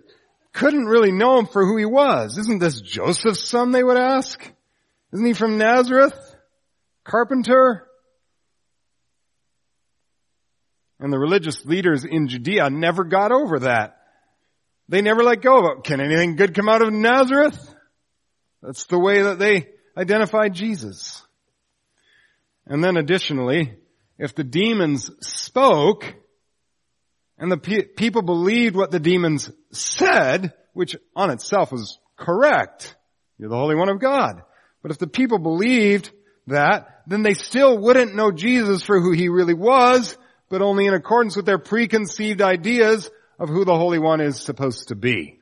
couldn't 0.53 0.87
really 0.87 1.13
know 1.13 1.39
him 1.39 1.47
for 1.47 1.65
who 1.65 1.77
he 1.77 1.85
was. 1.85 2.39
Isn't 2.39 2.61
this 2.61 2.81
Joseph's 2.81 3.49
son, 3.49 3.73
they 3.73 3.83
would 3.83 3.97
ask? 3.97 4.41
Isn't 5.13 5.27
he 5.27 5.33
from 5.33 5.59
Nazareth? 5.59 6.15
Carpenter? 7.05 7.87
And 11.01 11.13
the 11.13 11.19
religious 11.19 11.65
leaders 11.65 12.05
in 12.05 12.29
Judea 12.29 12.71
never 12.71 13.05
got 13.05 13.33
over 13.33 13.61
that. 13.61 13.99
They 14.89 15.03
never 15.03 15.23
let 15.23 15.43
go 15.43 15.59
of 15.59 15.79
it. 15.79 15.85
Can 15.85 16.01
anything 16.01 16.37
good 16.37 16.55
come 16.55 16.69
out 16.69 16.83
of 16.83 16.93
Nazareth? 16.93 17.75
That's 18.63 18.85
the 18.85 18.99
way 18.99 19.23
that 19.23 19.39
they 19.39 19.69
identified 19.97 20.55
Jesus. 20.55 21.24
And 22.67 22.83
then 22.83 22.97
additionally, 22.97 23.77
if 24.19 24.35
the 24.35 24.45
demons 24.45 25.11
spoke, 25.21 26.15
and 27.39 27.51
the 27.51 27.59
pe- 27.59 27.85
people 27.85 28.23
believed 28.23 28.77
what 28.77 28.91
the 28.91 29.01
demons 29.01 29.51
said, 29.73 30.53
which 30.73 30.97
on 31.15 31.31
itself 31.31 31.73
was 31.73 31.99
correct, 32.17 32.97
you're 33.39 33.51
the 33.51 33.57
Holy 33.57 33.75
One 33.75 33.89
of 33.89 34.01
God. 34.01 34.43
But 34.83 34.93
if 34.93 34.99
the 34.99 35.07
people 35.07 35.39
believed 35.39 36.11
that, 36.47 37.03
then 37.07 37.23
they 37.23 37.35
still 37.35 37.77
wouldn't 37.79 38.15
know 38.15 38.31
Jesus 38.31 38.83
for 38.83 39.01
who 39.01 39.13
he 39.13 39.29
really 39.29 39.55
was, 39.55 40.17
but 40.49 40.63
only 40.63 40.87
in 40.87 40.95
accordance 40.95 41.37
with 41.37 41.47
their 41.47 41.59
preconceived 41.59 42.41
ideas 42.41 43.11
of 43.39 43.49
who 43.49 43.65
the 43.65 43.77
Holy 43.77 43.99
One 43.99 44.21
is 44.21 44.41
supposed 44.41 44.89
to 44.89 44.95
be. 44.95 45.41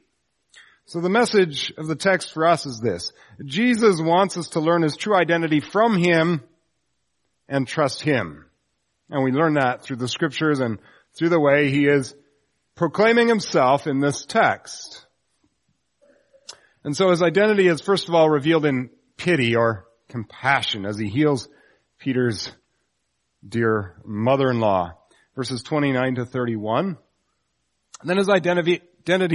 So 0.87 1.01
the 1.01 1.11
message 1.11 1.73
of 1.77 1.87
the 1.87 1.97
text 1.97 2.33
for 2.33 2.47
us 2.47 2.67
is 2.67 2.81
this. 2.81 3.13
Jesus 3.45 4.01
wants 4.01 4.37
us 4.37 4.49
to 4.51 4.61
learn 4.61 4.83
his 4.83 4.97
true 4.97 5.17
identity 5.17 5.61
from 5.61 5.97
him 5.97 6.43
and 7.53 7.69
trust 7.69 8.01
him. 8.01 8.47
And 9.11 9.23
we 9.23 9.31
learn 9.31 9.55
that 9.55 9.83
through 9.83 9.97
the 9.97 10.09
scriptures 10.09 10.59
and 10.59 10.79
through 11.15 11.29
the 11.29 11.39
way 11.39 11.71
he 11.71 11.87
is 11.87 12.15
proclaiming 12.75 13.29
himself 13.29 13.87
in 13.87 14.01
this 14.01 14.25
text. 14.25 15.07
And 16.83 16.97
so 16.97 17.11
his 17.11 17.23
identity 17.23 17.69
is 17.69 17.83
first 17.83 18.09
of 18.09 18.15
all 18.15 18.31
revealed 18.31 18.65
in 18.65 18.89
pity 19.19 19.55
or 19.55 19.85
compassion 20.09 20.87
as 20.87 20.99
he 20.99 21.09
heals 21.09 21.47
Peter's 21.99 22.51
dear 23.47 23.97
mother-in-law. 24.03 24.95
Verses 25.37 25.63
29 25.63 26.15
to 26.15 26.25
31. 26.25 26.97
And 28.01 28.11
then 28.11 28.17
his 28.17 28.31
identity, 28.31 28.81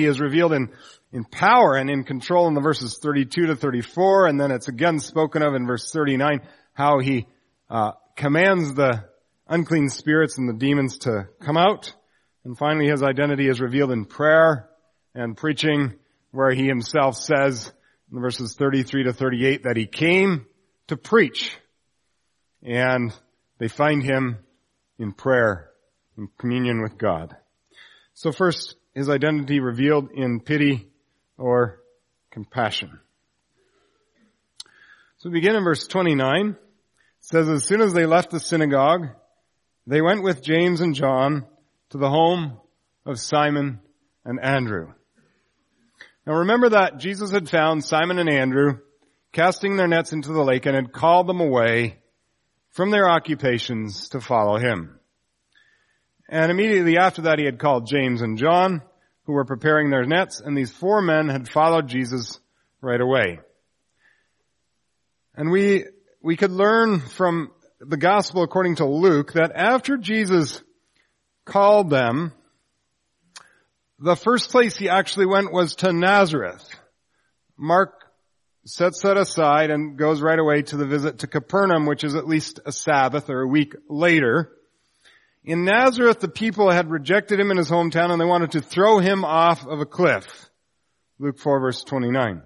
is 0.06 0.20
revealed 0.20 0.54
in, 0.54 0.72
in 1.12 1.24
power 1.24 1.76
and 1.76 1.90
in 1.90 2.04
control 2.04 2.48
in 2.48 2.56
the 2.56 2.62
verses 2.62 2.98
32 2.98 3.46
to 3.46 3.56
34. 3.56 4.26
And 4.26 4.40
then 4.40 4.50
it's 4.50 4.68
again 4.68 4.98
spoken 5.00 5.44
of 5.44 5.54
in 5.54 5.68
verse 5.68 5.92
39, 5.92 6.42
how 6.74 6.98
he 7.00 7.28
uh, 7.70 7.92
commands 8.18 8.74
the 8.74 9.06
unclean 9.48 9.90
spirits 9.90 10.38
and 10.38 10.50
the 10.50 10.54
demons 10.54 10.98
to 11.00 11.30
come 11.40 11.56
out. 11.56 11.94
And 12.44 12.58
finally 12.58 12.90
his 12.90 13.04
identity 13.04 13.48
is 13.48 13.62
revealed 13.62 13.92
in 13.92 14.06
prayer 14.06 14.68
and 15.16 15.38
preaching 15.38 15.94
where 16.32 16.52
he 16.52 16.66
himself 16.66 17.16
says 17.16 17.72
in 18.12 18.20
verses 18.20 18.56
33 18.56 19.06
to 19.06 19.14
38 19.14 19.64
that 19.64 19.78
he 19.78 19.86
came 19.86 20.46
to 20.88 20.98
preach. 20.98 21.58
And 22.64 23.14
they 23.60 23.68
find 23.68 24.04
him 24.04 24.40
in 24.98 25.14
prayer, 25.14 25.70
in 26.18 26.28
communion 26.38 26.82
with 26.82 26.98
God. 26.98 27.36
So 28.14 28.32
first, 28.32 28.76
his 28.94 29.10
identity 29.10 29.60
revealed 29.60 30.10
in 30.12 30.40
pity 30.40 30.90
or 31.38 31.80
compassion. 32.32 33.00
So 35.20 35.30
we 35.30 35.40
begin 35.40 35.56
in 35.56 35.64
verse 35.64 35.88
29. 35.88 36.56
Says, 37.30 37.50
as 37.50 37.66
soon 37.66 37.82
as 37.82 37.92
they 37.92 38.06
left 38.06 38.30
the 38.30 38.40
synagogue, 38.40 39.10
they 39.86 40.02
went 40.02 40.24
with 40.24 40.42
James 40.42 40.80
and 40.80 40.96
John 40.96 41.46
to 41.90 41.98
the 41.98 42.10
home 42.10 42.58
of 43.06 43.20
Simon 43.20 43.82
and 44.24 44.40
Andrew. 44.42 44.94
Now 46.26 46.36
remember 46.36 46.70
that 46.70 47.00
Jesus 47.00 47.30
had 47.30 47.50
found 47.50 47.84
Simon 47.84 48.18
and 48.18 48.30
Andrew 48.30 48.80
casting 49.34 49.76
their 49.76 49.90
nets 49.90 50.14
into 50.14 50.32
the 50.32 50.42
lake 50.42 50.66
and 50.66 50.74
had 50.74 50.94
called 50.94 51.28
them 51.28 51.42
away 51.42 52.00
from 52.70 52.92
their 52.92 53.10
occupations 53.10 54.08
to 54.10 54.22
follow 54.22 54.58
him. 54.58 54.98
And 56.30 56.50
immediately 56.50 56.98
after 56.98 57.24
that 57.24 57.40
he 57.40 57.46
had 57.46 57.60
called 57.60 57.88
James 57.88 58.22
and 58.22 58.38
John 58.38 58.82
who 59.26 59.34
were 59.34 59.44
preparing 59.44 59.90
their 59.90 60.06
nets 60.06 60.40
and 60.40 60.56
these 60.56 60.72
four 60.72 61.02
men 61.02 61.28
had 61.28 61.50
followed 61.50 61.90
Jesus 61.90 62.40
right 62.80 63.02
away. 63.02 63.42
And 65.36 65.52
we, 65.52 65.84
we 66.28 66.36
could 66.36 66.52
learn 66.52 67.00
from 67.00 67.54
the 67.80 67.96
gospel 67.96 68.44
according 68.44 68.76
to 68.76 68.86
Luke 68.86 69.32
that 69.32 69.54
after 69.56 69.96
Jesus 69.96 70.62
called 71.46 71.90
them, 71.90 72.34
the 74.00 74.18
first 74.18 74.52
place 74.52 74.76
he 74.76 74.90
actually 74.90 75.28
went 75.28 75.54
was 75.54 75.76
to 75.76 75.94
Nazareth. 75.94 76.68
Mark 77.56 78.04
sets 78.66 79.04
that 79.04 79.16
aside 79.16 79.70
and 79.70 79.98
goes 79.98 80.22
right 80.22 80.38
away 80.38 80.64
to 80.64 80.76
the 80.76 80.86
visit 80.86 81.20
to 81.20 81.28
Capernaum, 81.28 81.86
which 81.86 82.04
is 82.04 82.14
at 82.14 82.28
least 82.28 82.60
a 82.66 82.74
Sabbath 82.74 83.30
or 83.30 83.44
a 83.44 83.48
week 83.48 83.74
later. 83.88 84.52
In 85.46 85.64
Nazareth, 85.64 86.20
the 86.20 86.28
people 86.28 86.70
had 86.70 86.92
rejected 86.92 87.40
him 87.40 87.52
in 87.52 87.58
his 87.58 87.72
hometown 87.72 88.12
and 88.12 88.20
they 88.20 88.26
wanted 88.26 88.52
to 88.52 88.60
throw 88.60 89.00
him 89.00 89.24
off 89.24 89.66
of 89.66 89.80
a 89.80 89.86
cliff. 89.86 90.50
Luke 91.20 91.40
4 91.40 91.62
verse 91.62 91.86
29. 91.86 92.42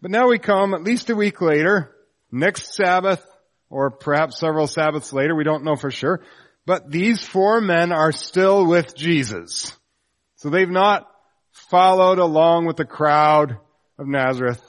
But 0.00 0.12
now 0.12 0.28
we 0.28 0.38
come 0.38 0.72
at 0.72 0.84
least 0.84 1.10
a 1.10 1.16
week 1.16 1.40
later, 1.40 1.96
next 2.30 2.74
Sabbath, 2.74 3.24
or 3.68 3.90
perhaps 3.90 4.38
several 4.38 4.66
Sabbaths 4.66 5.12
later, 5.12 5.34
we 5.34 5.44
don't 5.44 5.64
know 5.64 5.76
for 5.76 5.90
sure, 5.90 6.22
but 6.66 6.90
these 6.90 7.22
four 7.22 7.60
men 7.60 7.92
are 7.92 8.12
still 8.12 8.66
with 8.66 8.94
Jesus. 8.94 9.76
So 10.36 10.50
they've 10.50 10.68
not 10.68 11.08
followed 11.52 12.18
along 12.18 12.66
with 12.66 12.76
the 12.76 12.84
crowd 12.84 13.58
of 13.98 14.06
Nazareth 14.06 14.62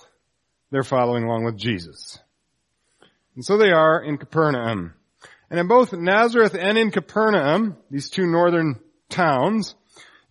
they're 0.72 0.84
following 0.84 1.26
along 1.26 1.44
with 1.44 1.58
Jesus. 1.58 2.18
And 3.36 3.46
so 3.46 3.58
they 3.58 3.72
are 3.72 4.02
in 4.02 4.18
Capernaum. 4.18 4.94
And 5.50 5.60
in 5.60 5.68
both 5.68 5.94
Nazareth 5.94 6.56
and 6.58 6.78
in 6.78 6.92
Capernaum, 6.92 7.78
these 7.90 8.10
two 8.10 8.26
northern 8.26 8.80
towns, 9.10 9.76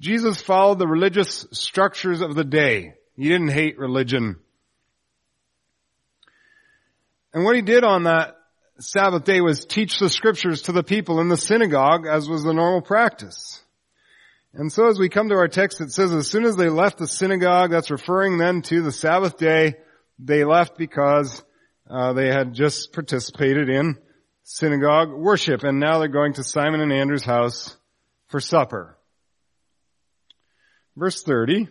Jesus 0.01 0.41
followed 0.41 0.79
the 0.79 0.87
religious 0.87 1.47
structures 1.53 2.23
of 2.23 2.35
the 2.35 2.45
day. 2.45 2.95
He 3.17 3.29
didn't 3.29 3.49
hate 3.49 3.79
religion. 3.79 4.37
And 7.33 7.45
what 7.45 7.57
he 7.57 7.63
did 7.63 7.85
on 7.85 8.05
that 8.05 8.37
Sabbath 8.79 9.25
day 9.25 9.41
was 9.41 9.65
teach 9.65 9.99
the 9.99 10.09
scriptures 10.09 10.63
to 10.63 10.73
the 10.73 10.83
people 10.83 11.21
in 11.21 11.29
the 11.29 11.37
synagogue 11.37 12.07
as 12.07 12.29
was 12.29 12.43
the 12.43 12.55
normal 12.55 12.81
practice. 12.81 13.63
And 14.53 14.73
so 14.73 14.89
as 14.89 14.99
we 14.99 15.09
come 15.09 15.29
to 15.29 15.37
our 15.37 15.49
text, 15.49 15.81
it 15.81 15.93
says 15.93 16.13
as 16.13 16.29
soon 16.29 16.45
as 16.45 16.57
they 16.57 16.69
left 16.69 16.99
the 16.99 17.07
synagogue, 17.07 17.71
that's 17.71 17.91
referring 17.91 18.39
then 18.39 18.63
to 18.63 18.83
the 18.83 18.91
Sabbath 18.91 19.37
day, 19.37 19.77
they 20.19 20.45
left 20.45 20.77
because 20.77 21.43
uh, 21.89 22.13
they 22.15 22.29
had 22.29 22.53
just 22.53 22.93
participated 22.93 23.69
in 23.69 23.97
synagogue 24.43 25.13
worship. 25.13 25.63
And 25.63 25.79
now 25.79 25.99
they're 25.99 26.09
going 26.09 26.33
to 26.35 26.45
Simon 26.45 26.81
and 26.81 26.93
Andrew's 26.93 27.25
house 27.25 27.77
for 28.29 28.41
supper. 28.41 28.99
Verse 30.97 31.23
30. 31.23 31.69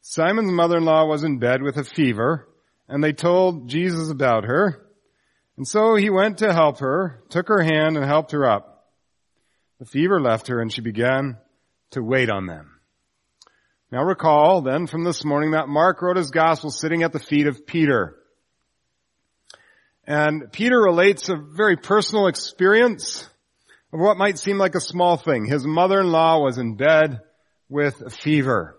Simon's 0.00 0.50
mother-in-law 0.50 1.06
was 1.06 1.24
in 1.24 1.38
bed 1.38 1.62
with 1.62 1.76
a 1.76 1.84
fever, 1.84 2.48
and 2.88 3.02
they 3.02 3.12
told 3.12 3.68
Jesus 3.68 4.10
about 4.10 4.44
her. 4.44 4.84
And 5.56 5.68
so 5.68 5.94
he 5.94 6.10
went 6.10 6.38
to 6.38 6.52
help 6.52 6.78
her, 6.78 7.22
took 7.28 7.48
her 7.48 7.62
hand 7.62 7.96
and 7.96 8.06
helped 8.06 8.32
her 8.32 8.48
up. 8.48 8.86
The 9.78 9.86
fever 9.86 10.20
left 10.20 10.48
her 10.48 10.60
and 10.60 10.72
she 10.72 10.80
began 10.80 11.36
to 11.90 12.02
wait 12.02 12.30
on 12.30 12.46
them. 12.46 12.80
Now 13.90 14.02
recall 14.02 14.62
then 14.62 14.86
from 14.86 15.04
this 15.04 15.24
morning 15.24 15.50
that 15.50 15.68
Mark 15.68 16.00
wrote 16.00 16.16
his 16.16 16.30
gospel 16.30 16.70
sitting 16.70 17.02
at 17.02 17.12
the 17.12 17.18
feet 17.18 17.46
of 17.46 17.66
Peter. 17.66 18.16
And 20.06 20.50
Peter 20.50 20.80
relates 20.80 21.28
a 21.28 21.36
very 21.36 21.76
personal 21.76 22.26
experience 22.26 23.28
of 23.92 24.00
what 24.00 24.16
might 24.16 24.38
seem 24.38 24.56
like 24.56 24.74
a 24.74 24.80
small 24.80 25.16
thing. 25.18 25.44
His 25.44 25.66
mother-in-law 25.66 26.42
was 26.42 26.56
in 26.56 26.76
bed 26.76 27.20
with 27.68 28.00
a 28.00 28.10
fever. 28.10 28.78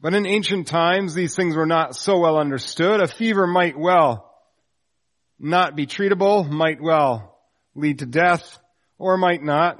But 0.00 0.12
in 0.12 0.26
ancient 0.26 0.66
times, 0.66 1.14
these 1.14 1.34
things 1.34 1.56
were 1.56 1.64
not 1.64 1.96
so 1.96 2.18
well 2.18 2.36
understood. 2.36 3.00
A 3.00 3.06
fever 3.06 3.46
might 3.46 3.78
well 3.78 4.33
not 5.38 5.76
be 5.76 5.86
treatable, 5.86 6.48
might 6.48 6.80
well 6.80 7.38
lead 7.74 8.00
to 8.00 8.06
death, 8.06 8.58
or 8.98 9.16
might 9.16 9.42
not. 9.42 9.78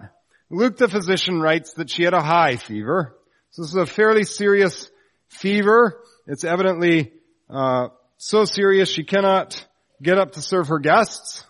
Luke 0.51 0.77
the 0.77 0.89
physician 0.89 1.41
writes 1.41 1.75
that 1.75 1.91
she 1.91 2.05
had 2.05 2.15
a 2.15 2.23
high 2.23 2.57
fever. 2.57 3.17
So 3.51 3.63
this 3.63 3.71
is 3.71 3.77
a 3.77 3.87
fairly 3.87 4.25
serious 4.25 4.91
fever. 5.29 6.01
It's 6.27 6.45
evidently 6.45 7.13
uh, 7.49 7.89
so 8.17 8.45
serious 8.45 8.89
she 8.89 9.05
cannot 9.05 9.67
get 10.03 10.19
up 10.19 10.33
to 10.33 10.43
serve 10.43 10.69
her 10.69 10.79
guests. 10.79 11.45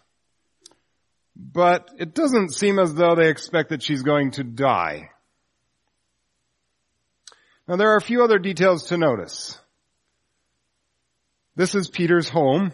But 1.37 1.91
it 1.99 2.15
doesn't 2.15 2.55
seem 2.55 2.79
as 2.79 2.95
though 2.95 3.15
they 3.17 3.29
expect 3.29 3.71
that 3.71 3.83
she's 3.83 4.03
going 4.03 4.33
to 4.33 4.45
die. 4.45 5.11
Now 7.67 7.77
there 7.77 7.93
are 7.93 7.97
a 7.97 8.03
few 8.03 8.23
other 8.23 8.39
details 8.39 8.85
to 8.89 8.99
notice. 8.99 9.59
This 11.57 11.75
is 11.75 11.89
Peter's 11.89 12.29
home, 12.29 12.73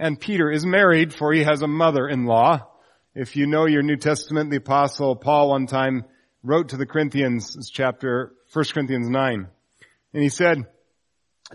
and 0.00 0.18
Peter 0.18 0.50
is 0.50 0.64
married 0.64 1.12
for 1.12 1.30
he 1.32 1.44
has 1.44 1.60
a 1.60 1.68
mother-in-law. 1.68 2.66
If 3.14 3.36
you 3.36 3.46
know 3.46 3.66
your 3.66 3.82
New 3.82 3.98
Testament, 3.98 4.50
the 4.50 4.56
apostle 4.56 5.14
Paul 5.14 5.50
one 5.50 5.66
time 5.66 6.04
wrote 6.42 6.70
to 6.70 6.78
the 6.78 6.86
Corinthians, 6.86 7.70
chapter 7.70 8.32
1 8.54 8.64
Corinthians 8.72 9.10
9. 9.10 9.46
And 10.14 10.22
he 10.22 10.30
said, 10.30 10.64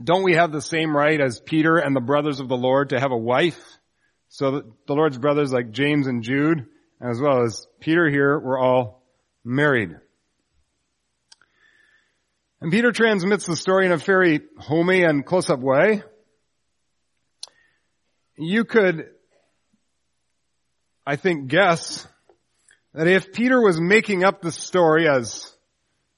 don't 0.01 0.23
we 0.23 0.35
have 0.35 0.51
the 0.51 0.61
same 0.61 0.95
right 0.95 1.19
as 1.19 1.39
Peter 1.39 1.77
and 1.77 1.95
the 1.95 2.01
brothers 2.01 2.39
of 2.39 2.47
the 2.47 2.55
Lord 2.55 2.89
to 2.89 2.99
have 2.99 3.11
a 3.11 3.17
wife? 3.17 3.59
So 4.29 4.61
the 4.85 4.93
Lord's 4.93 5.17
brothers 5.17 5.51
like 5.51 5.71
James 5.71 6.05
and 6.05 6.21
Jude, 6.21 6.67
as 7.01 7.19
well 7.19 7.43
as 7.43 7.65
Peter 7.79 8.09
here, 8.09 8.37
were 8.37 8.59
all 8.59 9.01
married. 9.43 9.95
And 12.61 12.71
Peter 12.71 12.91
transmits 12.91 13.47
the 13.47 13.55
story 13.55 13.87
in 13.87 13.91
a 13.91 13.97
very 13.97 14.41
homey 14.59 15.03
and 15.03 15.25
close-up 15.25 15.61
way. 15.61 16.03
You 18.37 18.65
could, 18.65 19.09
I 21.05 21.15
think, 21.15 21.47
guess 21.47 22.07
that 22.93 23.07
if 23.07 23.33
Peter 23.33 23.61
was 23.61 23.79
making 23.79 24.23
up 24.23 24.41
the 24.41 24.51
story 24.51 25.07
as 25.07 25.51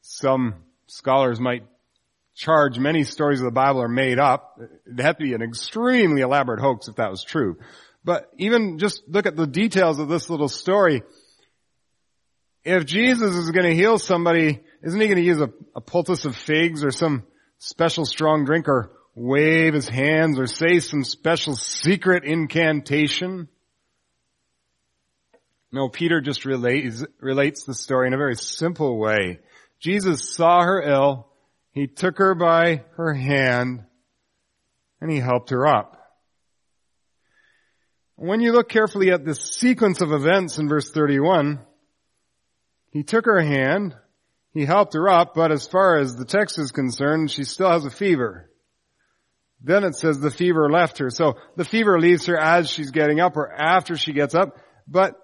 some 0.02 0.64
scholars 0.88 1.40
might 1.40 1.64
charge 2.38 2.78
many 2.78 3.04
stories 3.04 3.40
of 3.40 3.46
the 3.46 3.52
Bible 3.52 3.82
are 3.82 3.90
made 3.90 4.20
up. 4.20 4.60
It'd 4.86 5.00
have 5.00 5.18
to 5.18 5.24
be 5.24 5.34
an 5.34 5.42
extremely 5.42 6.22
elaborate 6.22 6.60
hoax 6.60 6.88
if 6.88 6.96
that 6.98 7.10
was 7.10 7.24
true. 7.24 7.58
But 8.04 8.30
even 8.38 8.78
just 8.78 9.02
look 9.08 9.26
at 9.26 9.36
the 9.36 9.48
details 9.48 10.00
of 10.00 10.08
this 10.08 10.30
little 10.30 10.48
story. 10.48 11.02
If 12.64 12.86
Jesus 12.86 13.36
is 13.36 13.50
going 13.50 13.66
to 13.66 13.76
heal 13.76 13.98
somebody, 13.98 14.62
isn't 14.84 15.02
he 15.02 15.08
going 15.08 15.18
to 15.18 15.24
use 15.24 15.42
a, 15.42 15.50
a 15.76 15.82
poultice 15.82 16.26
of 16.26 16.36
figs 16.36 16.84
or 16.84 16.92
some 16.92 17.24
special 17.58 18.06
strong 18.06 18.46
drink 18.46 18.68
or 18.68 18.92
wave 19.18 19.74
his 19.74 19.90
hands 19.90 20.38
or 20.38 20.46
say 20.46 20.80
some 20.80 21.04
special 21.04 21.56
secret 21.56 22.24
incantation? 22.24 23.50
No, 25.72 25.90
Peter 25.90 26.22
just 26.22 26.46
relates, 26.46 27.04
relates 27.20 27.64
the 27.64 27.74
story 27.74 28.08
in 28.08 28.14
a 28.14 28.18
very 28.18 28.36
simple 28.36 28.98
way. 29.00 29.40
Jesus 29.80 30.34
saw 30.36 30.62
her 30.62 30.82
ill. 30.82 31.28
He 31.72 31.88
took 31.88 32.20
her 32.20 32.36
by 32.36 32.84
her 32.96 33.14
hand 33.14 33.84
and 35.02 35.12
he 35.12 35.18
helped 35.18 35.50
her 35.50 35.68
up. 35.68 35.96
When 38.16 38.40
you 38.40 38.52
look 38.52 38.70
carefully 38.70 39.12
at 39.12 39.26
this 39.26 39.42
sequence 39.52 40.02
of 40.02 40.12
events 40.12 40.58
in 40.60 40.70
verse 40.70 40.92
31, 40.92 41.60
he 42.92 43.04
took 43.04 43.26
her 43.26 43.42
hand, 43.42 43.96
he 44.54 44.66
helped 44.66 44.94
her 44.94 45.10
up, 45.10 45.34
but 45.36 45.52
as 45.52 45.68
far 45.68 45.98
as 45.98 46.16
the 46.16 46.26
text 46.26 46.58
is 46.58 46.72
concerned, 46.72 47.30
she 47.30 47.44
still 47.44 47.70
has 47.70 47.86
a 47.86 47.92
fever. 47.92 48.50
Then 49.68 49.84
it 49.84 49.96
says 49.96 50.18
the 50.18 50.32
fever 50.32 50.70
left 50.70 51.00
her. 51.00 51.10
So 51.10 51.36
the 51.58 51.66
fever 51.66 52.00
leaves 52.00 52.28
her 52.28 52.40
as 52.40 52.70
she's 52.70 52.92
getting 52.92 53.20
up 53.20 53.36
or 53.36 53.52
after 53.52 53.98
she 53.98 54.14
gets 54.14 54.34
up. 54.34 54.58
But 54.88 55.16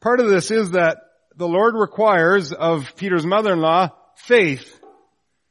part 0.00 0.18
of 0.18 0.30
this 0.30 0.50
is 0.50 0.70
that 0.70 0.96
the 1.36 1.46
Lord 1.46 1.74
requires 1.76 2.54
of 2.54 2.96
Peter's 2.96 3.26
mother-in-law 3.26 3.90
faith. 4.16 4.80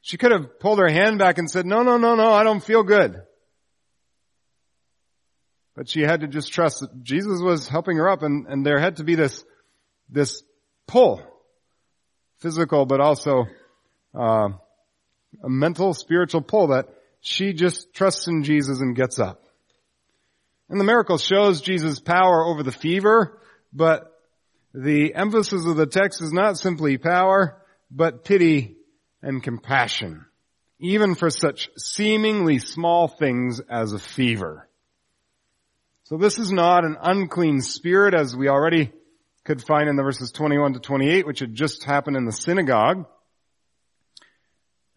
She 0.01 0.17
could 0.17 0.31
have 0.31 0.59
pulled 0.59 0.79
her 0.79 0.89
hand 0.89 1.19
back 1.19 1.37
and 1.37 1.49
said, 1.49 1.67
no, 1.67 1.83
no, 1.83 1.97
no, 1.97 2.15
no, 2.15 2.33
I 2.33 2.43
don't 2.43 2.63
feel 2.63 2.81
good. 2.81 3.21
But 5.75 5.87
she 5.87 6.01
had 6.01 6.21
to 6.21 6.27
just 6.27 6.51
trust 6.51 6.79
that 6.79 7.03
Jesus 7.03 7.41
was 7.43 7.67
helping 7.67 7.97
her 7.97 8.09
up 8.09 8.23
and, 8.23 8.47
and 8.47 8.65
there 8.65 8.79
had 8.79 8.95
to 8.95 9.03
be 9.03 9.13
this, 9.13 9.45
this 10.09 10.41
pull. 10.87 11.21
Physical, 12.39 12.87
but 12.87 13.01
also, 13.01 13.45
uh, 14.17 14.49
a 15.43 15.49
mental, 15.49 15.93
spiritual 15.93 16.41
pull 16.41 16.67
that 16.67 16.87
she 17.25 17.53
just 17.53 17.91
trusts 17.93 18.27
in 18.27 18.43
Jesus 18.43 18.79
and 18.79 18.95
gets 18.95 19.17
up. 19.17 19.43
And 20.69 20.79
the 20.79 20.85
miracle 20.85 21.17
shows 21.17 21.61
Jesus' 21.61 21.99
power 21.99 22.45
over 22.45 22.61
the 22.61 22.71
fever, 22.71 23.39
but 23.73 24.11
the 24.73 25.15
emphasis 25.15 25.65
of 25.65 25.75
the 25.75 25.87
text 25.87 26.21
is 26.21 26.31
not 26.31 26.59
simply 26.59 26.97
power, 26.97 27.61
but 27.89 28.25
pity 28.25 28.77
and 29.21 29.41
compassion, 29.41 30.25
even 30.79 31.15
for 31.15 31.29
such 31.29 31.69
seemingly 31.77 32.59
small 32.59 33.07
things 33.07 33.59
as 33.59 33.93
a 33.93 33.99
fever. 33.99 34.69
So 36.03 36.17
this 36.17 36.37
is 36.37 36.51
not 36.51 36.85
an 36.85 36.97
unclean 37.01 37.61
spirit 37.61 38.13
as 38.13 38.35
we 38.35 38.49
already 38.49 38.91
could 39.45 39.63
find 39.63 39.89
in 39.89 39.95
the 39.95 40.03
verses 40.03 40.31
21 40.31 40.73
to 40.73 40.79
28, 40.79 41.25
which 41.25 41.39
had 41.39 41.55
just 41.55 41.83
happened 41.83 42.17
in 42.17 42.25
the 42.25 42.31
synagogue. 42.31 43.07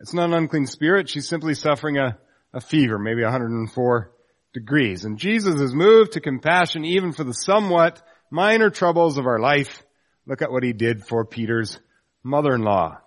It's 0.01 0.15
not 0.15 0.27
an 0.27 0.35
unclean 0.35 0.67
spirit. 0.67 1.09
She's 1.09 1.29
simply 1.29 1.55
suffering 1.55 1.99
a, 1.99 2.19
a 2.53 2.61
fever, 2.61 2.99
maybe 2.99 3.23
104 3.23 4.13
degrees. 4.55 5.05
And 5.05 5.19
Jesus 5.19 5.61
is 5.61 5.75
moved 5.75 6.13
to 6.13 6.21
compassion 6.21 6.85
even 6.85 7.13
for 7.13 7.25
the 7.25 7.35
somewhat 7.35 8.01
minor 8.31 8.71
troubles 8.71 9.19
of 9.19 9.27
our 9.27 9.39
life. 9.39 9.83
Look 10.27 10.43
at 10.43 10.53
what 10.53 10.63
he 10.63 10.73
did 10.73 11.05
for 11.05 11.25
Peter's 11.25 11.79
mother-in-law. 12.23 12.99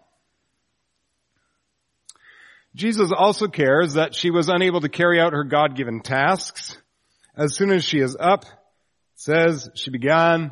Jesus 2.73 3.11
also 3.15 3.47
cares 3.47 3.93
that 3.93 4.15
she 4.15 4.31
was 4.31 4.47
unable 4.47 4.81
to 4.81 4.89
carry 4.89 5.19
out 5.19 5.33
her 5.33 5.43
God-given 5.43 6.01
tasks. 6.01 6.77
As 7.35 7.55
soon 7.55 7.71
as 7.71 7.83
she 7.83 7.99
is 7.99 8.15
up, 8.17 8.45
says 9.15 9.69
she 9.75 9.91
began 9.91 10.51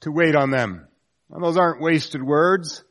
to 0.00 0.10
wait 0.10 0.34
on 0.34 0.50
them. 0.50 0.86
And 1.30 1.44
those 1.44 1.56
aren't 1.56 1.82
wasted 1.82 2.22
words. 2.22 2.82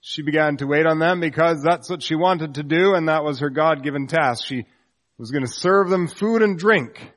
She 0.00 0.22
began 0.22 0.56
to 0.58 0.66
wait 0.66 0.86
on 0.86 0.98
them 0.98 1.20
because 1.20 1.62
that's 1.62 1.90
what 1.90 2.02
she 2.02 2.14
wanted 2.14 2.54
to 2.54 2.62
do 2.62 2.94
and 2.94 3.08
that 3.08 3.24
was 3.24 3.40
her 3.40 3.50
God-given 3.50 4.06
task. 4.06 4.44
She 4.44 4.64
was 5.18 5.30
going 5.30 5.44
to 5.44 5.52
serve 5.52 5.90
them 5.90 6.08
food 6.08 6.42
and 6.42 6.58
drink. 6.58 7.14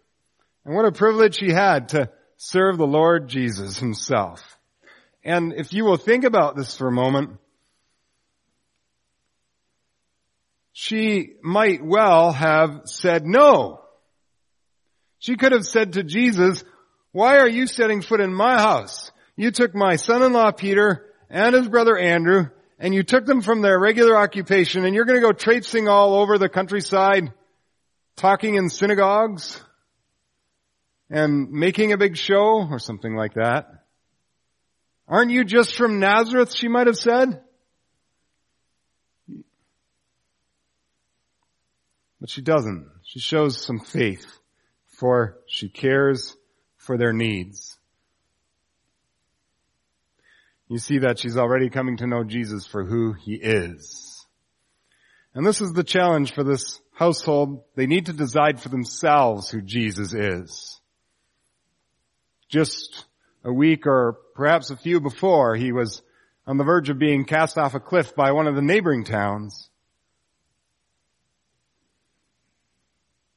And 0.65 0.75
what 0.75 0.85
a 0.85 0.91
privilege 0.91 1.37
she 1.37 1.49
had 1.49 1.89
to 1.89 2.09
serve 2.35 2.77
the 2.77 2.87
Lord 2.87 3.29
Jesus 3.29 3.77
himself. 3.77 4.57
And 5.23 5.53
if 5.53 5.71
you 5.71 5.85
will 5.85 5.97
think 5.97 6.25
about 6.25 6.57
this 6.57 6.75
for 6.75 6.89
a 6.89 6.91
moment, 6.91 7.39
she 10.73 11.35
might 11.41 11.85
well 11.85 12.33
have 12.33 12.81
said 12.85 13.25
no. 13.25 13.81
She 15.19 15.37
could 15.37 15.53
have 15.53 15.65
said 15.65 15.93
to 15.93 16.03
Jesus, 16.03 16.65
why 17.13 17.37
are 17.37 17.47
you 17.47 17.67
setting 17.67 18.01
foot 18.01 18.19
in 18.19 18.33
my 18.33 18.57
house? 18.57 19.11
You 19.37 19.51
took 19.51 19.73
my 19.73 19.95
son-in-law 19.95 20.51
Peter 20.51 21.05
and 21.29 21.55
his 21.55 21.69
brother 21.69 21.97
Andrew 21.97 22.49
and 22.83 22.93
you 22.93 23.01
took 23.01 23.25
them 23.25 23.41
from 23.41 23.61
their 23.61 23.79
regular 23.79 24.17
occupation 24.17 24.83
and 24.83 24.93
you're 24.93 25.05
going 25.05 25.19
to 25.19 25.25
go 25.25 25.31
traipsing 25.31 25.87
all 25.87 26.15
over 26.15 26.37
the 26.37 26.49
countryside 26.49 27.31
talking 28.17 28.55
in 28.55 28.67
synagogues 28.67 29.63
and 31.09 31.49
making 31.49 31.93
a 31.93 31.97
big 31.97 32.17
show 32.17 32.67
or 32.69 32.79
something 32.79 33.15
like 33.15 33.35
that. 33.35 33.85
Aren't 35.07 35.31
you 35.31 35.45
just 35.45 35.77
from 35.77 36.01
Nazareth, 36.01 36.53
she 36.53 36.67
might 36.67 36.87
have 36.87 36.97
said? 36.97 37.41
But 42.19 42.29
she 42.29 42.41
doesn't. 42.41 42.89
She 43.03 43.19
shows 43.19 43.63
some 43.63 43.79
faith, 43.79 44.25
for 44.87 45.37
she 45.47 45.69
cares 45.69 46.35
for 46.75 46.97
their 46.97 47.13
needs. 47.13 47.72
You 50.73 50.79
see 50.79 50.97
that 50.97 51.19
she's 51.19 51.37
already 51.37 51.69
coming 51.69 51.97
to 51.97 52.07
know 52.07 52.23
Jesus 52.23 52.65
for 52.65 52.83
who 52.83 53.13
he 53.13 53.35
is. 53.35 54.25
And 55.35 55.45
this 55.45 55.61
is 55.61 55.71
the 55.71 55.83
challenge 55.83 56.33
for 56.33 56.43
this 56.43 56.81
household. 56.95 57.63
They 57.75 57.85
need 57.85 58.07
to 58.07 58.13
decide 58.13 58.59
for 58.59 58.69
themselves 58.69 59.51
who 59.51 59.61
Jesus 59.61 60.15
is. 60.15 60.81
Just 62.49 63.05
a 63.43 63.53
week 63.53 63.85
or 63.85 64.17
perhaps 64.33 64.71
a 64.71 64.75
few 64.75 64.99
before, 64.99 65.55
he 65.55 65.71
was 65.71 66.01
on 66.47 66.57
the 66.57 66.63
verge 66.63 66.89
of 66.89 66.97
being 66.97 67.25
cast 67.25 67.59
off 67.59 67.75
a 67.75 67.79
cliff 67.79 68.15
by 68.15 68.31
one 68.31 68.47
of 68.47 68.55
the 68.55 68.61
neighboring 68.63 69.03
towns. 69.03 69.69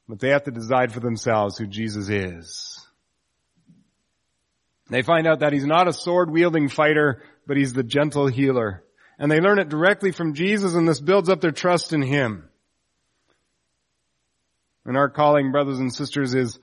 But 0.09 0.19
they 0.19 0.29
have 0.29 0.45
to 0.45 0.51
decide 0.51 0.91
for 0.91 1.01
themselves 1.01 1.55
who 1.59 1.67
Jesus 1.67 2.09
is. 2.09 2.76
They 4.89 5.01
find 5.01 5.27
out 5.27 5.39
that 5.39 5.53
he's 5.53 5.65
not 5.65 5.87
a 5.87 5.93
sword 5.93 6.31
wielding 6.31 6.69
fighter, 6.69 7.21
but 7.45 7.57
he's 7.57 7.73
the 7.73 7.83
gentle 7.83 8.27
healer. 8.27 8.83
And 9.19 9.31
they 9.31 9.39
learn 9.39 9.59
it 9.59 9.69
directly 9.69 10.11
from 10.11 10.33
Jesus 10.33 10.75
and 10.75 10.87
this 10.87 11.01
builds 11.01 11.29
up 11.29 11.41
their 11.41 11.51
trust 11.51 11.93
in 11.93 12.01
him. 12.01 12.47
And 14.85 14.95
our 14.95 15.09
calling, 15.09 15.51
brothers 15.51 15.79
and 15.79 15.93
sisters, 15.93 16.33
is 16.33 16.57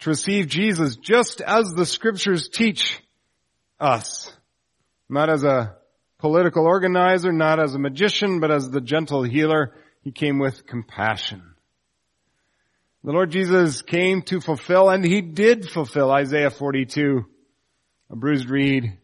to 0.00 0.10
receive 0.10 0.48
Jesus 0.48 0.96
just 0.96 1.40
as 1.40 1.72
the 1.72 1.86
scriptures 1.86 2.48
teach 2.48 3.00
us. 3.78 4.32
Not 5.08 5.30
as 5.30 5.44
a 5.44 5.76
political 6.18 6.64
organizer, 6.64 7.32
not 7.32 7.62
as 7.62 7.74
a 7.74 7.78
magician, 7.78 8.40
but 8.40 8.50
as 8.50 8.70
the 8.70 8.80
gentle 8.80 9.22
healer. 9.22 9.74
He 10.02 10.10
came 10.10 10.38
with 10.38 10.66
compassion. 10.66 11.49
The 13.02 13.12
Lord 13.12 13.30
Jesus 13.30 13.80
came 13.80 14.20
to 14.22 14.42
fulfill, 14.42 14.90
and 14.90 15.02
He 15.02 15.22
did 15.22 15.66
fulfill 15.66 16.10
Isaiah 16.10 16.50
42. 16.50 17.24
A 18.10 18.16
bruised 18.16 18.50
reed 18.50 18.98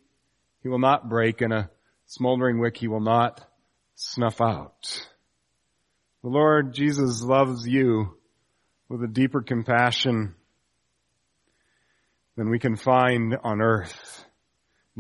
He 0.63 0.69
will 0.69 0.79
not 0.79 1.09
break, 1.09 1.41
and 1.41 1.51
a 1.51 1.71
smoldering 2.05 2.59
wick 2.59 2.77
He 2.77 2.89
will 2.89 3.01
not 3.01 3.43
snuff 3.95 4.43
out. 4.43 5.07
The 6.23 6.29
Lord 6.29 6.75
Jesus 6.75 7.23
loves 7.23 7.67
you 7.67 8.19
with 8.91 9.03
a 9.03 9.09
deeper 9.09 9.41
compassion 9.41 10.35
than 12.37 12.51
we 12.51 12.59
can 12.59 12.77
find 12.77 13.35
on 13.43 13.63
earth. 13.63 14.27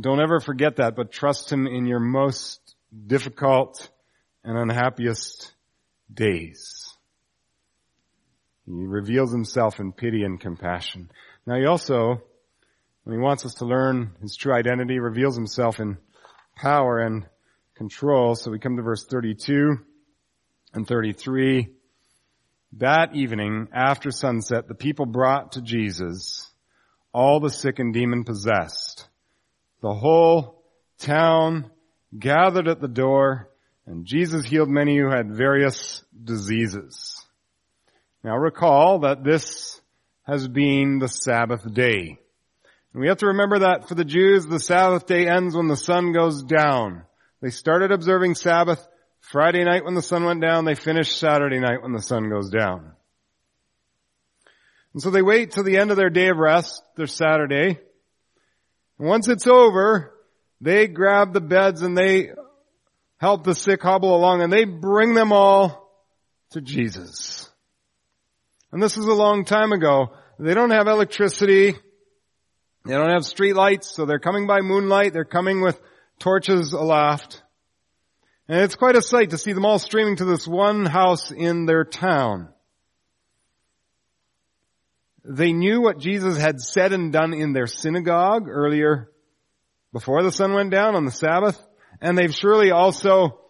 Don't 0.01 0.21
ever 0.21 0.41
forget 0.41 0.77
that, 0.77 0.97
but 0.97 1.13
trust 1.13 1.53
Him 1.53 1.67
in 1.67 1.85
your 1.85 2.01
most 2.01 2.75
difficult 3.07 3.91
and 4.43 4.57
unhappiest 4.57 5.53
days. 6.11 6.86
He 8.67 8.85
reveals 8.85 9.31
himself 9.31 9.79
in 9.79 9.93
pity 9.93 10.25
and 10.25 10.41
compassion. 10.41 11.11
Now 11.47 11.57
he 11.57 11.67
also, 11.67 12.21
when 13.05 13.17
he 13.17 13.23
wants 13.23 13.47
us 13.47 13.55
to 13.55 13.65
learn 13.65 14.17
his 14.21 14.35
true 14.35 14.53
identity, 14.53 14.99
reveals 14.99 15.37
himself 15.37 15.79
in 15.79 15.99
power 16.57 16.99
and 16.99 17.27
control. 17.77 18.35
So 18.35 18.51
we 18.51 18.59
come 18.59 18.77
to 18.77 18.83
verse 18.83 19.07
32 19.07 19.77
and 20.75 20.87
33. 20.87 21.69
That 22.79 23.15
evening, 23.15 23.69
after 23.73 24.11
sunset, 24.11 24.67
the 24.67 24.75
people 24.75 25.07
brought 25.07 25.53
to 25.53 25.63
Jesus 25.63 26.51
all 27.13 27.39
the 27.41 27.51
sick 27.51 27.79
and 27.79 27.95
demon 27.95 28.25
possessed. 28.25 29.09
The 29.81 29.95
whole 29.95 30.63
town 30.99 31.71
gathered 32.19 32.69
at 32.69 32.81
the 32.81 32.89
door, 32.89 33.49
and 33.87 34.05
Jesus 34.05 34.45
healed 34.45 34.69
many 34.69 34.99
who 34.99 35.09
had 35.09 35.35
various 35.35 36.03
diseases. 36.25 37.16
Now 38.27 38.37
recall 38.39 38.99
that 39.03 39.23
this 39.23 39.81
has 40.25 40.49
been 40.49 40.99
the 40.99 41.07
Sabbath 41.07 41.73
day. 41.73 42.19
And 42.93 43.01
we 43.01 43.07
have 43.07 43.19
to 43.19 43.29
remember 43.29 43.61
that 43.61 43.87
for 43.87 43.95
the 43.95 44.05
Jews, 44.05 44.47
the 44.47 44.59
Sabbath 44.59 45.07
day 45.07 45.29
ends 45.29 45.55
when 45.55 45.69
the 45.69 45.77
sun 45.77 46.11
goes 46.13 46.43
down. 46.43 47.05
They 47.41 47.51
started 47.51 47.93
observing 47.93 48.35
Sabbath 48.35 48.85
Friday 49.21 49.63
night 49.63 49.85
when 49.85 49.95
the 49.95 50.03
sun 50.03 50.25
went 50.25 50.41
down. 50.41 50.65
They 50.65 50.75
finished 50.75 51.21
Saturday 51.21 51.61
night 51.61 51.85
when 51.85 51.93
the 51.93 52.03
sun 52.03 52.29
goes 52.29 52.51
down. 52.51 52.95
And 54.93 55.01
so 55.01 55.11
they 55.11 55.23
wait 55.23 55.53
till 55.53 55.63
the 55.63 55.79
end 55.79 55.93
of 55.93 55.97
their 55.97 56.11
day 56.11 56.27
of 56.27 56.37
rest, 56.37 56.83
their 56.97 57.07
Saturday. 57.07 57.79
And 58.99 59.09
once 59.09 59.29
it's 59.29 59.47
over, 59.47 60.13
they 60.61 60.89
grab 60.89 61.33
the 61.33 61.41
beds 61.41 61.81
and 61.83 61.97
they 61.97 62.33
help 63.19 63.45
the 63.45 63.55
sick 63.55 63.85
hobble 63.85 64.17
along 64.17 64.43
and 64.43 64.53
they 64.53 64.65
bring 64.65 65.15
them 65.15 65.31
all 65.31 65.93
to 66.51 66.61
Jesus. 66.61 67.46
And 68.73 68.83
this 68.83 68.97
is 68.97 69.07
a 69.07 69.15
long 69.15 69.45
time 69.45 69.73
ago. 69.73 70.15
They 70.39 70.55
don't 70.55 70.71
have 70.71 70.87
electricity. 70.87 71.75
They 72.85 72.93
don't 72.93 73.11
have 73.11 73.25
street 73.25 73.55
lights, 73.55 73.91
so 73.91 74.05
they're 74.05 74.19
coming 74.19 74.47
by 74.47 74.61
moonlight. 74.61 75.13
They're 75.13 75.25
coming 75.25 75.61
with 75.61 75.81
torches 76.19 76.73
aloft. 76.73 77.43
And 78.49 78.61
it's 78.61 78.77
quite 78.77 78.97
a 78.97 79.03
sight 79.03 79.31
to 79.31 79.39
see 79.39 79.53
them 79.53 79.65
all 79.65 79.79
streaming 79.79 80.17
to 80.17 80.25
this 80.25 80.47
one 80.47 80.87
house 80.87 81.31
in 81.31 81.67
their 81.67 81.85
town. 81.85 82.51
They 85.25 85.53
knew 85.53 85.81
what 85.81 85.99
Jesus 85.99 86.39
had 86.39 86.61
said 86.61 86.93
and 86.93 87.13
done 87.13 87.35
in 87.35 87.53
their 87.53 87.67
synagogue 87.67 88.49
earlier 88.49 89.11
before 89.93 90.23
the 90.23 90.31
sun 90.31 90.53
went 90.53 90.71
down 90.71 90.95
on 90.95 91.05
the 91.05 91.11
Sabbath. 91.11 91.61
And 92.01 92.17
they've 92.17 92.33
surely 92.33 92.71
also 92.71 93.41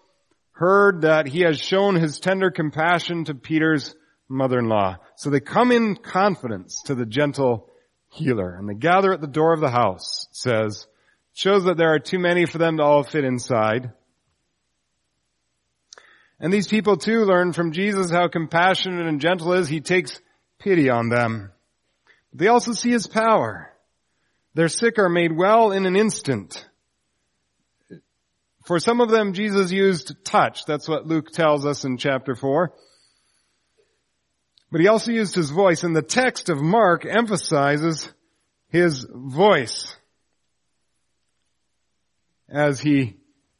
heard 0.52 1.02
that 1.02 1.26
he 1.26 1.40
has 1.40 1.58
shown 1.58 1.96
his 1.96 2.18
tender 2.18 2.50
compassion 2.50 3.24
to 3.24 3.34
Peter's 3.34 3.94
mother-in-law. 4.28 4.96
So 5.16 5.30
they 5.30 5.40
come 5.40 5.72
in 5.72 5.96
confidence 5.96 6.82
to 6.86 6.94
the 6.94 7.06
gentle 7.06 7.70
healer 8.10 8.54
and 8.54 8.68
they 8.68 8.74
gather 8.74 9.12
at 9.12 9.20
the 9.20 9.26
door 9.26 9.52
of 9.52 9.60
the 9.60 9.70
house, 9.70 10.26
it 10.30 10.36
says, 10.36 10.86
shows 11.32 11.64
that 11.64 11.76
there 11.76 11.92
are 11.92 11.98
too 11.98 12.18
many 12.18 12.46
for 12.46 12.58
them 12.58 12.76
to 12.76 12.82
all 12.82 13.02
fit 13.02 13.24
inside. 13.24 13.92
And 16.38 16.52
these 16.52 16.68
people 16.68 16.96
too 16.96 17.24
learn 17.24 17.52
from 17.52 17.72
Jesus 17.72 18.10
how 18.10 18.28
compassionate 18.28 19.06
and 19.06 19.20
gentle 19.20 19.54
is. 19.54 19.68
He 19.68 19.80
takes 19.80 20.20
pity 20.58 20.90
on 20.90 21.08
them. 21.08 21.50
They 22.34 22.48
also 22.48 22.72
see 22.72 22.90
his 22.90 23.06
power. 23.06 23.72
Their 24.54 24.68
sick 24.68 24.98
are 24.98 25.08
made 25.08 25.36
well 25.36 25.72
in 25.72 25.86
an 25.86 25.96
instant. 25.96 26.66
For 28.66 28.78
some 28.80 29.00
of 29.00 29.10
them, 29.10 29.32
Jesus 29.32 29.70
used 29.70 30.14
touch. 30.24 30.64
That's 30.66 30.88
what 30.88 31.06
Luke 31.06 31.30
tells 31.30 31.64
us 31.64 31.84
in 31.84 31.98
chapter 31.98 32.34
4. 32.34 32.72
But 34.76 34.82
he 34.82 34.88
also 34.88 35.10
used 35.10 35.34
his 35.34 35.48
voice, 35.48 35.84
and 35.84 35.96
the 35.96 36.02
text 36.02 36.50
of 36.50 36.60
Mark 36.60 37.06
emphasizes 37.06 38.12
his 38.68 39.06
voice 39.10 39.96
as 42.46 42.78
he 42.78 43.16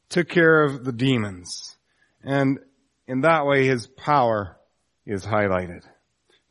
took 0.09 0.29
care 0.29 0.63
of 0.63 0.85
the 0.85 0.91
demons. 0.91 1.75
And 2.23 2.59
in 3.07 3.21
that 3.21 3.47
way 3.47 3.65
his 3.65 3.87
power 3.87 4.57
is 5.07 5.25
highlighted. 5.25 5.81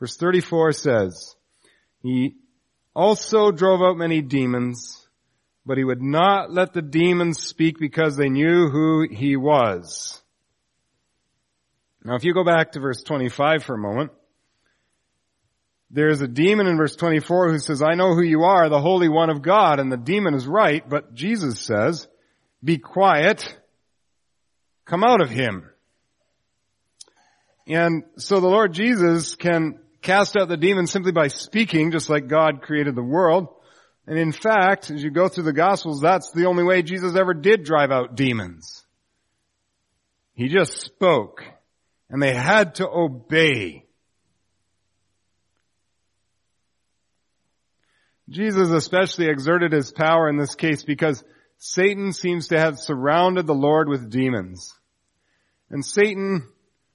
Verse 0.01 0.17
34 0.17 0.73
says, 0.73 1.37
He 2.03 2.35
also 2.93 3.53
drove 3.53 3.83
out 3.83 3.97
many 3.97 4.21
demons, 4.21 5.07
but 5.65 5.79
he 5.79 5.85
would 5.85 6.03
not 6.03 6.53
let 6.53 6.73
the 6.73 6.83
demons 6.83 7.41
speak 7.41 7.79
because 7.79 8.17
they 8.17 8.31
knew 8.31 8.69
who 8.69 9.07
he 9.09 9.37
was. 9.37 10.21
Now 12.03 12.17
if 12.17 12.25
you 12.25 12.35
go 12.35 12.43
back 12.43 12.73
to 12.73 12.81
verse 12.81 13.05
25 13.05 13.63
for 13.63 13.77
a 13.77 13.79
moment, 13.79 14.11
there's 15.91 16.21
a 16.21 16.29
demon 16.29 16.67
in 16.67 16.77
verse 16.77 16.97
24 16.97 17.53
who 17.53 17.59
says, 17.59 17.83
I 17.83 17.95
know 17.95 18.15
who 18.15 18.23
you 18.23 18.43
are, 18.43 18.69
the 18.69 18.81
Holy 18.81 19.09
One 19.09 19.31
of 19.31 19.43
God, 19.43 19.79
and 19.79 19.91
the 19.91 19.97
demon 19.97 20.35
is 20.35 20.47
right, 20.47 20.87
but 20.89 21.15
Jesus 21.15 21.61
says, 21.61 22.09
be 22.63 22.79
quiet, 22.79 23.57
come 24.85 25.05
out 25.05 25.21
of 25.21 25.31
him. 25.31 25.71
And 27.69 28.05
so 28.17 28.41
the 28.41 28.49
Lord 28.49 28.73
Jesus 28.73 29.35
can 29.35 29.81
cast 30.03 30.37
out 30.37 30.49
the 30.49 30.57
demon 30.57 30.87
simply 30.87 31.13
by 31.13 31.29
speaking, 31.29 31.91
just 31.91 32.09
like 32.09 32.29
God 32.29 32.63
created 32.63 32.95
the 32.95 33.03
world. 33.03 33.49
And 34.07 34.19
in 34.19 34.33
fact, 34.33 34.91
as 34.91 35.03
you 35.03 35.11
go 35.11 35.29
through 35.29 35.45
the 35.45 35.53
Gospels, 35.53 36.01
that's 36.01 36.31
the 36.31 36.47
only 36.47 36.63
way 36.63 36.83
Jesus 36.83 37.17
ever 37.17 37.35
did 37.35 37.65
drive 37.65 37.91
out 37.91 38.15
demons. 38.15 38.85
He 40.35 40.49
just 40.49 40.81
spoke, 40.81 41.43
and 42.09 42.23
they 42.23 42.35
had 42.35 42.77
to 42.77 42.89
obey. 42.89 43.86
Jesus 48.29 48.71
especially 48.71 49.29
exerted 49.29 49.73
his 49.73 49.93
power 49.93 50.29
in 50.29 50.37
this 50.37 50.55
case 50.55 50.83
because 50.83 51.23
Satan 51.59 52.13
seems 52.13 52.49
to 52.49 52.59
have 52.59 52.79
surrounded 52.79 53.47
the 53.47 53.55
Lord 53.55 53.89
with 53.89 54.11
demons. 54.11 54.75
And 55.71 55.85
Satan, 55.85 56.47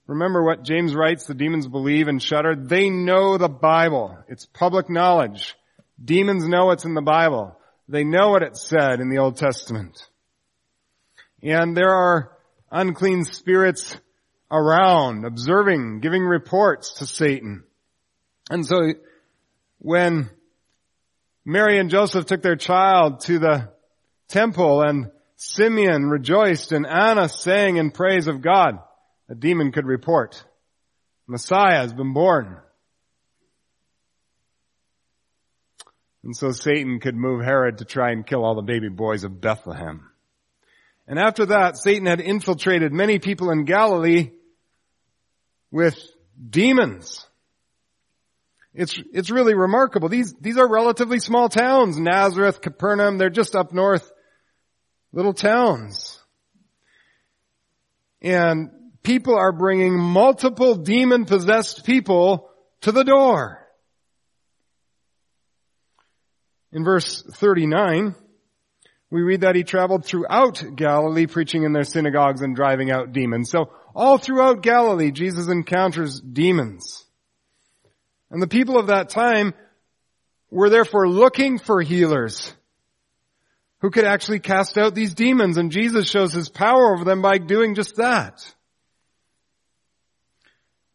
remember 0.08 0.44
what 0.44 0.64
James 0.64 0.94
writes, 0.94 1.26
the 1.26 1.34
demons 1.34 1.68
believe 1.68 2.08
and 2.08 2.22
shudder. 2.22 2.56
They 2.56 2.90
know 2.90 3.38
the 3.38 3.50
Bible. 3.50 4.18
It's 4.28 4.46
public 4.46 4.90
knowledge. 4.90 5.56
Demons 6.04 6.48
know 6.48 6.66
what's 6.66 6.86
in 6.86 6.94
the 6.94 7.02
Bible. 7.02 7.58
They 7.88 8.04
know 8.04 8.30
what 8.30 8.44
it 8.44 8.58
said 8.58 9.00
in 9.00 9.10
the 9.10 9.20
Old 9.20 9.38
Testament. 9.38 10.08
And 11.42 11.76
there 11.76 11.92
are 11.92 12.32
unclean 12.72 13.26
spirits 13.26 13.96
around, 14.50 15.26
observing, 15.26 16.02
giving 16.02 16.24
reports 16.24 16.96
to 16.96 17.08
Satan. 17.08 17.64
And 18.50 18.66
so 18.66 18.94
when 19.80 20.30
Mary 21.46 21.80
and 21.80 21.90
Joseph 21.90 22.26
took 22.26 22.42
their 22.42 22.56
child 22.56 23.22
to 23.22 23.40
the 23.40 23.72
temple 24.28 24.82
and 24.82 25.12
Simeon 25.36 26.04
rejoiced 26.04 26.72
and 26.72 26.86
Anna 26.86 27.28
sang 27.28 27.78
in 27.78 27.92
praise 27.92 28.28
of 28.28 28.42
God. 28.42 28.80
A 29.30 29.36
demon 29.36 29.72
could 29.72 29.86
report. 29.86 30.44
Messiah 31.28 31.78
has 31.78 31.94
been 31.94 32.14
born. 32.14 32.58
And 36.24 36.36
so 36.36 36.52
Satan 36.52 37.00
could 37.00 37.16
move 37.16 37.44
Herod 37.44 37.80
to 37.80 37.86
try 37.86 38.12
and 38.12 38.26
kill 38.26 38.46
all 38.46 38.56
the 38.56 38.62
baby 38.62 38.90
boys 38.90 39.24
of 39.24 39.42
Bethlehem. 39.42 40.12
And 41.08 41.18
after 41.18 41.48
that, 41.48 41.78
Satan 41.78 42.06
had 42.06 42.22
infiltrated 42.22 42.94
many 42.94 43.18
people 43.18 43.50
in 43.50 43.66
Galilee 43.66 44.32
with 45.72 45.98
demons. 46.48 47.26
It's, 48.74 48.98
it's 49.12 49.30
really 49.30 49.54
remarkable. 49.54 50.08
These, 50.08 50.34
these 50.40 50.58
are 50.58 50.68
relatively 50.68 51.20
small 51.20 51.50
towns. 51.50 52.00
Nazareth, 52.00 52.62
Capernaum, 52.62 53.18
they're 53.18 53.30
just 53.30 53.56
up 53.56 53.74
north. 53.74 54.10
Little 55.12 55.34
towns. 55.34 56.20
And 58.22 58.70
people 59.04 59.36
are 59.36 59.52
bringing 59.52 60.00
multiple 60.00 60.76
demon 60.76 61.26
possessed 61.26 61.86
people 61.86 62.50
to 62.82 62.92
the 62.92 63.04
door. 63.04 63.58
In 66.72 66.86
verse 66.86 67.22
39, 67.24 68.16
we 69.10 69.22
read 69.22 69.42
that 69.42 69.56
he 69.56 69.64
traveled 69.64 70.06
throughout 70.06 70.64
Galilee 70.76 71.28
preaching 71.28 71.64
in 71.64 71.74
their 71.74 71.84
synagogues 71.84 72.42
and 72.42 72.56
driving 72.56 72.90
out 72.90 73.12
demons. 73.12 73.50
So 73.50 73.72
all 73.94 74.18
throughout 74.18 74.64
Galilee, 74.64 75.12
Jesus 75.12 75.50
encounters 75.50 76.22
demons. 76.22 77.06
And 78.32 78.42
the 78.42 78.48
people 78.48 78.80
of 78.80 78.88
that 78.88 79.10
time 79.10 79.54
were 80.50 80.70
therefore 80.70 81.08
looking 81.08 81.60
for 81.60 81.82
healers 81.82 82.54
who 83.80 83.92
could 83.92 84.06
actually 84.06 84.40
cast 84.40 84.78
out 84.78 84.96
these 84.96 85.14
demons 85.14 85.58
and 85.58 85.72
Jesus 85.72 86.10
shows 86.10 86.34
his 86.34 86.50
power 86.50 86.94
over 86.94 87.04
them 87.04 87.22
by 87.22 87.38
doing 87.38 87.76
just 87.76 87.98
that. 87.98 88.42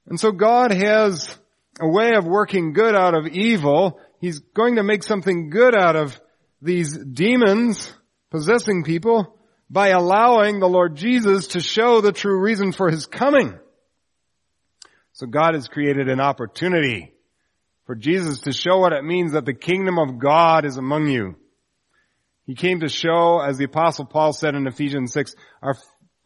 And 0.07 0.19
so 0.19 0.33
God 0.33 0.73
has 0.73 1.37
a 1.81 1.89
way 1.89 2.13
of 2.15 2.25
working 2.25 2.73
good 2.73 2.95
out 2.95 3.15
of 3.15 3.27
evil. 3.27 4.01
He's 4.21 4.39
going 4.39 4.77
to 4.77 4.83
make 4.83 5.03
something 5.03 5.51
good 5.51 5.77
out 5.77 5.97
of 5.97 6.19
these 6.63 6.97
demons 6.97 7.93
possessing 8.31 8.83
people 8.83 9.37
by 9.69 9.89
allowing 9.89 10.61
the 10.61 10.69
Lord 10.69 10.97
Jesus 10.97 11.49
to 11.49 11.61
show 11.61 12.01
the 12.01 12.13
true 12.13 12.41
reason 12.41 12.73
for 12.73 12.89
his 12.89 13.07
coming. 13.07 13.59
So 15.13 15.27
God 15.27 15.55
has 15.55 15.69
created 15.69 16.09
an 16.09 16.21
opportunity 16.21 17.13
for 17.87 17.95
Jesus 17.95 18.41
to 18.41 18.53
show 18.53 18.79
what 18.79 18.93
it 18.93 19.05
means 19.05 19.33
that 19.33 19.47
the 19.47 19.55
kingdom 19.55 19.99
of 19.99 20.19
God 20.19 20.65
is 20.65 20.77
among 20.77 21.09
you. 21.09 21.37
He 22.45 22.55
came 22.55 22.81
to 22.81 22.89
show, 22.89 23.41
as 23.41 23.59
the 23.59 23.65
apostle 23.65 24.05
Paul 24.05 24.33
said 24.33 24.55
in 24.55 24.67
Ephesians 24.67 25.13
6, 25.13 25.35
our, 25.63 25.77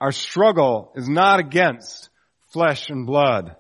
our 0.01 0.13
struggle 0.13 0.93
is 0.97 1.09
not 1.09 1.39
against 1.39 2.11
flesh 2.53 2.91
and 2.91 3.07
blood, 3.07 3.57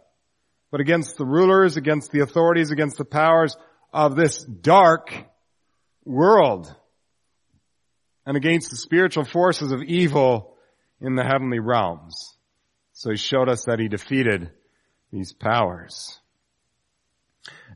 but 0.70 0.80
against 0.80 1.16
the 1.16 1.24
rulers, 1.26 1.76
against 1.76 2.10
the 2.10 2.20
authorities, 2.20 2.70
against 2.70 2.98
the 2.98 3.04
powers 3.04 3.56
of 3.92 4.16
this 4.16 4.42
dark 4.42 5.12
world, 6.04 6.74
and 8.26 8.36
against 8.36 8.70
the 8.70 8.76
spiritual 8.76 9.24
forces 9.24 9.72
of 9.72 9.82
evil 9.82 10.56
in 11.00 11.16
the 11.16 11.24
heavenly 11.24 11.58
realms. 11.58 12.36
So 12.92 13.10
he 13.10 13.16
showed 13.16 13.48
us 13.48 13.64
that 13.64 13.78
he 13.78 13.88
defeated 13.88 14.50
these 15.10 15.32
powers. 15.32 16.19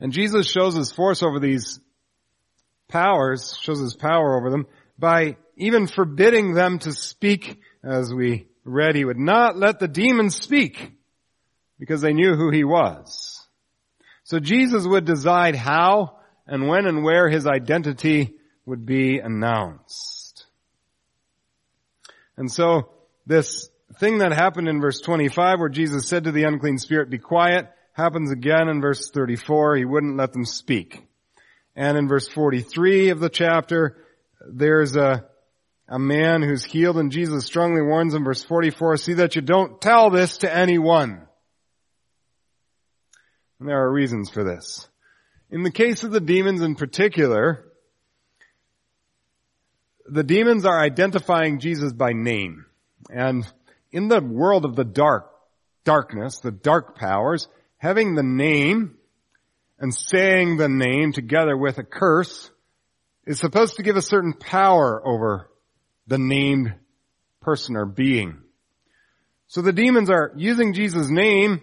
And 0.00 0.12
Jesus 0.12 0.50
shows 0.50 0.74
his 0.74 0.92
force 0.92 1.22
over 1.22 1.38
these 1.38 1.80
powers, 2.88 3.59
shows 3.61 3.80
his 3.80 3.96
power 3.96 4.37
over 4.37 4.50
them 4.50 4.66
by 4.98 5.37
even 5.57 5.87
forbidding 5.87 6.54
them 6.54 6.78
to 6.80 6.92
speak 6.92 7.61
as 7.83 8.12
we 8.12 8.48
read. 8.64 8.96
He 8.96 9.04
would 9.04 9.18
not 9.18 9.57
let 9.57 9.78
the 9.78 9.88
demons 9.88 10.37
speak 10.37 10.92
because 11.78 12.00
they 12.00 12.12
knew 12.12 12.35
who 12.35 12.50
he 12.50 12.64
was. 12.64 13.46
So 14.24 14.38
Jesus 14.38 14.87
would 14.87 15.04
decide 15.04 15.54
how 15.54 16.18
and 16.46 16.68
when 16.68 16.87
and 16.87 17.04
where 17.04 17.28
his 17.28 17.46
identity 17.46 18.35
would 18.66 18.87
be 18.87 19.18
announced. 19.18 20.46
And 22.37 22.50
so 22.50 22.90
this 23.26 23.68
thing 23.98 24.18
that 24.18 24.33
happened 24.33 24.68
in 24.68 24.80
verse 24.80 25.00
25 25.00 25.61
where 25.61 25.68
Jesus 25.68 26.09
said 26.09 26.24
to 26.24 26.33
the 26.33 26.44
unclean 26.44 26.78
spirit, 26.78 27.11
be 27.11 27.18
quiet, 27.18 27.68
happens 27.94 28.30
again 28.30 28.68
in 28.68 28.80
verse 28.80 29.11
34. 29.11 29.76
He 29.76 29.85
wouldn't 29.85 30.16
let 30.16 30.33
them 30.33 30.44
speak. 30.44 31.02
And 31.74 31.96
in 31.96 32.07
verse 32.07 32.28
43 32.28 33.11
of 33.11 33.20
the 33.20 33.28
chapter, 33.28 33.96
there's 34.52 34.94
a, 34.96 35.24
a 35.88 35.98
man 35.98 36.42
who's 36.42 36.64
healed 36.64 36.98
and 36.98 37.11
Jesus 37.11 37.46
strongly 37.46 37.83
warns 37.83 38.14
in 38.14 38.24
verse 38.24 38.44
44, 38.44 38.96
see 38.98 39.14
that 39.14 39.37
you 39.37 39.42
don't 39.42 39.80
tell 39.80 40.11
this 40.11 40.38
to 40.38 40.54
anyone. 40.54 41.26
And 43.59 43.68
there 43.68 43.80
are 43.80 43.92
reasons 43.92 44.28
for 44.28 44.44
this. 44.44 44.88
In 45.50 45.62
the 45.62 45.70
case 45.70 46.02
of 46.02 46.11
the 46.11 46.20
demons 46.20 46.62
in 46.62 46.74
particular, 46.74 47.64
the 50.07 50.24
demons 50.24 50.66
are 50.66 50.80
identifying 50.80 51.61
Jesus 51.61 51.92
by 51.92 52.12
name. 52.12 52.66
And 53.09 53.46
in 53.92 54.09
the 54.09 54.20
world 54.20 54.64
of 54.64 54.74
the 54.74 54.85
dark, 54.85 55.30
darkness, 55.85 56.38
the 56.38 56.50
dark 56.50 56.96
powers, 56.96 57.48
having 57.85 58.14
the 58.14 58.23
name 58.23 58.97
and 59.79 59.94
saying 59.94 60.57
the 60.57 60.70
name 60.70 61.12
together 61.12 61.55
with 61.55 61.77
a 61.77 61.85
curse 61.85 62.51
is 63.27 63.38
supposed 63.38 63.77
to 63.77 63.83
give 63.83 63.94
a 63.94 64.01
certain 64.01 64.33
power 64.33 65.07
over 65.07 65.51
the 66.07 66.16
named 66.16 66.75
person 67.42 67.77
or 67.77 67.85
being. 67.85 68.38
So 69.49 69.61
the 69.61 69.75
demons 69.75 70.09
are 70.09 70.33
using 70.35 70.73
Jesus' 70.73 71.11
name, 71.11 71.61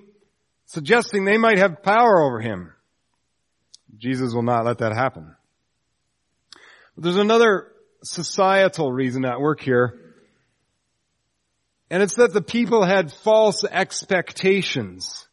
suggesting 0.67 1.25
they 1.25 1.39
might 1.39 1.57
have 1.57 1.81
power 1.81 2.21
over 2.21 2.39
him. 2.39 2.71
Jesus 3.97 4.31
will 4.31 4.43
not 4.43 4.63
let 4.63 4.77
that 4.77 4.93
happen. 4.93 5.35
But 6.93 7.03
there's 7.03 7.17
another 7.17 7.71
societal 8.03 8.93
reason 8.93 9.25
at 9.25 9.41
work 9.41 9.59
here. 9.59 9.99
And 11.89 12.03
it's 12.03 12.17
that 12.17 12.31
the 12.31 12.43
people 12.43 12.85
had 12.85 13.11
false 13.11 13.65
expectations. 13.65 15.27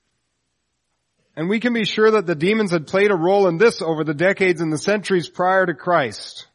And 1.39 1.49
we 1.49 1.61
can 1.61 1.73
be 1.73 1.85
sure 1.85 2.11
that 2.11 2.27
the 2.27 2.35
demons 2.35 2.73
had 2.73 2.89
played 2.89 3.13
a 3.13 3.17
role 3.17 3.47
in 3.47 3.59
this 3.59 3.81
over 3.81 4.03
the 4.03 4.13
decades 4.13 4.61
and 4.61 4.73
the 4.73 4.77
centuries 4.77 5.29
prior 5.29 5.65
to 5.65 5.73
Christ. 5.73 6.49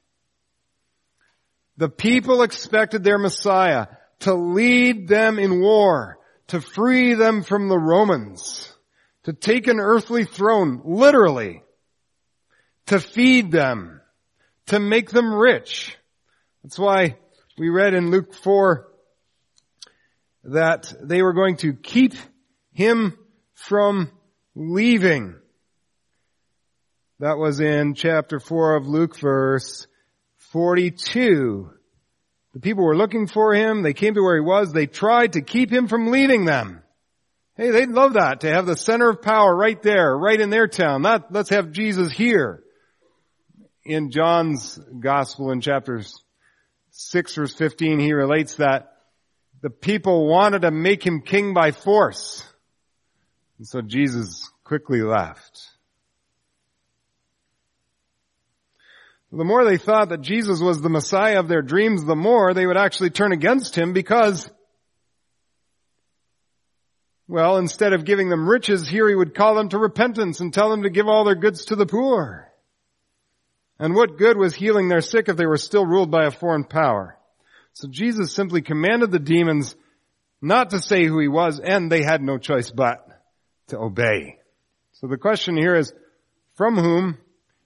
The 1.78 1.88
people 1.88 2.41
expected 2.41 3.02
their 3.02 3.17
Messiah 3.17 3.88
to 4.19 4.34
lead 4.34 5.08
them 5.08 5.39
in 5.39 5.62
war, 5.62 6.19
to 6.48 6.60
free 6.60 7.13
them 7.13 7.43
from 7.43 7.69
the 7.69 7.78
Romans, 7.78 8.74
to 9.24 9.32
take 9.32 9.67
an 9.67 9.80
earthly 9.80 10.26
throne, 10.26 10.82
literally, 10.84 11.63
to 12.88 13.00
feed 13.00 13.54
them, 13.54 14.02
to 14.65 14.82
make 14.82 15.12
them 15.12 15.34
rich. 15.34 15.98
That's 16.62 16.78
why 16.78 17.15
we 17.58 17.69
read 17.69 17.93
in 17.93 18.12
Luke 18.12 18.34
4 18.34 18.86
that 20.43 20.93
they 21.02 21.22
were 21.22 21.32
going 21.32 21.56
to 21.58 21.72
keep 21.72 22.15
him 22.74 23.17
from 23.54 24.12
leaving. 24.55 25.35
That 27.19 27.37
was 27.37 27.59
in 27.59 27.93
chapter 27.95 28.39
4 28.39 28.75
of 28.75 28.87
Luke 28.87 29.17
verse 29.17 29.87
42. 30.51 31.69
The 32.53 32.59
people 32.59 32.83
were 32.83 32.95
looking 32.95 33.27
for 33.27 33.53
him. 33.53 33.81
They 33.81 33.93
came 33.93 34.13
to 34.13 34.21
where 34.21 34.35
he 34.35 34.41
was. 34.41 34.71
They 34.71 34.85
tried 34.85 35.33
to 35.33 35.41
keep 35.41 35.71
him 35.71 35.87
from 35.87 36.11
leaving 36.11 36.45
them. 36.45 36.83
Hey, 37.55 37.71
they'd 37.71 37.89
love 37.89 38.13
that 38.13 38.41
to 38.41 38.51
have 38.51 38.65
the 38.65 38.75
center 38.75 39.09
of 39.09 39.21
power 39.21 39.55
right 39.55 39.81
there, 39.81 40.15
right 40.15 40.39
in 40.39 40.49
their 40.49 40.67
town. 40.67 41.03
Not, 41.03 41.31
let's 41.31 41.49
have 41.49 41.71
Jesus 41.71 42.11
here. 42.11 42.63
In 43.85 44.11
John's 44.11 44.79
gospel 44.99 45.51
in 45.51 45.61
chapters 45.61 46.23
6 46.91 47.35
verse 47.35 47.53
15, 47.53 47.99
he 47.99 48.13
relates 48.13 48.55
that 48.55 48.93
the 49.61 49.69
people 49.69 50.27
wanted 50.27 50.63
to 50.63 50.71
make 50.71 51.05
him 51.05 51.21
king 51.21 51.53
by 51.53 51.71
force. 51.71 52.43
And 53.57 53.67
so 53.67 53.81
Jesus 53.81 54.49
quickly 54.63 55.01
left. 55.01 55.69
The 59.31 59.43
more 59.43 59.65
they 59.65 59.77
thought 59.77 60.09
that 60.09 60.21
Jesus 60.21 60.59
was 60.59 60.79
the 60.79 60.89
Messiah 60.89 61.39
of 61.39 61.47
their 61.47 61.63
dreams, 61.63 62.05
the 62.05 62.15
more 62.15 62.53
they 62.53 62.67
would 62.67 62.77
actually 62.77 63.09
turn 63.09 63.31
against 63.31 63.75
him 63.75 63.91
because, 63.91 64.47
well, 67.27 67.57
instead 67.57 67.93
of 67.93 68.05
giving 68.05 68.29
them 68.29 68.47
riches, 68.47 68.87
here 68.87 69.09
he 69.09 69.15
would 69.15 69.33
call 69.33 69.55
them 69.55 69.69
to 69.69 69.79
repentance 69.79 70.39
and 70.39 70.53
tell 70.53 70.69
them 70.69 70.83
to 70.83 70.91
give 70.91 71.07
all 71.07 71.23
their 71.23 71.33
goods 71.33 71.65
to 71.65 71.75
the 71.75 71.87
poor. 71.87 72.47
And 73.79 73.95
what 73.95 74.19
good 74.19 74.37
was 74.37 74.53
healing 74.53 74.87
their 74.87 75.01
sick 75.01 75.27
if 75.27 75.35
they 75.35 75.47
were 75.47 75.57
still 75.57 75.85
ruled 75.85 76.11
by 76.11 76.25
a 76.25 76.31
foreign 76.31 76.63
power? 76.63 77.17
So 77.73 77.87
Jesus 77.89 78.35
simply 78.35 78.61
commanded 78.61 79.09
the 79.09 79.17
demons 79.17 79.75
not 80.43 80.69
to 80.69 80.79
say 80.79 81.05
who 81.05 81.19
he 81.19 81.27
was, 81.27 81.59
and 81.59 81.91
they 81.91 82.03
had 82.03 82.21
no 82.21 82.37
choice 82.37 82.69
but 82.69 83.12
to 83.67 83.80
obey. 83.80 84.39
So 84.93 85.08
the 85.08 85.17
question 85.17 85.58
here 85.58 85.76
is, 85.76 85.93
from 86.56 86.76
whom 86.76 87.17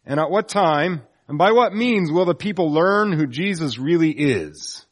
and 0.06 0.20
at 0.20 0.30
what 0.30 0.48
time 0.48 1.02
And 1.28 1.38
by 1.38 1.52
what 1.52 1.74
means 1.74 2.12
will 2.12 2.26
the 2.26 2.36
people 2.36 2.72
learn 2.72 3.12
who 3.12 3.28
Jesus 3.28 3.78
really 3.78 4.12
is? 4.12 4.86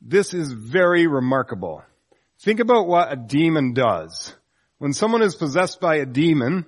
This 0.00 0.34
is 0.34 0.52
very 0.52 1.06
remarkable. 1.06 1.82
Think 2.40 2.60
about 2.60 2.86
what 2.86 3.12
a 3.12 3.16
demon 3.16 3.72
does. 3.72 4.34
When 4.78 4.92
someone 4.92 5.22
is 5.22 5.34
possessed 5.34 5.80
by 5.80 5.96
a 5.96 6.06
demon, 6.06 6.66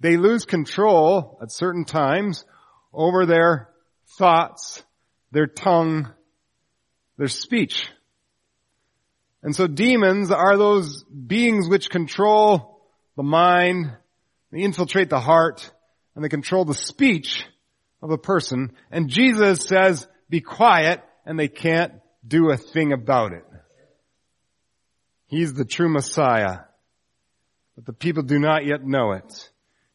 they 0.00 0.16
lose 0.16 0.44
control 0.44 1.38
at 1.42 1.50
certain 1.50 1.84
times 1.84 2.44
over 2.92 3.26
their 3.26 3.70
thoughts, 4.18 4.82
their 5.32 5.46
tongue, 5.46 6.12
their 7.16 7.28
speech. 7.28 7.88
And 9.48 9.56
so 9.56 9.66
demons 9.66 10.30
are 10.30 10.58
those 10.58 11.04
beings 11.04 11.70
which 11.70 11.88
control 11.88 12.82
the 13.16 13.22
mind, 13.22 13.90
they 14.52 14.60
infiltrate 14.60 15.08
the 15.08 15.20
heart, 15.20 15.72
and 16.14 16.22
they 16.22 16.28
control 16.28 16.66
the 16.66 16.74
speech 16.74 17.46
of 18.02 18.10
a 18.10 18.18
person. 18.18 18.72
And 18.90 19.08
Jesus 19.08 19.64
says, 19.64 20.06
be 20.28 20.42
quiet, 20.42 21.02
and 21.24 21.40
they 21.40 21.48
can't 21.48 21.94
do 22.26 22.50
a 22.50 22.58
thing 22.58 22.92
about 22.92 23.32
it. 23.32 23.46
He's 25.28 25.54
the 25.54 25.64
true 25.64 25.88
Messiah, 25.88 26.58
but 27.74 27.86
the 27.86 27.94
people 27.94 28.24
do 28.24 28.38
not 28.38 28.66
yet 28.66 28.84
know 28.84 29.12
it. 29.12 29.50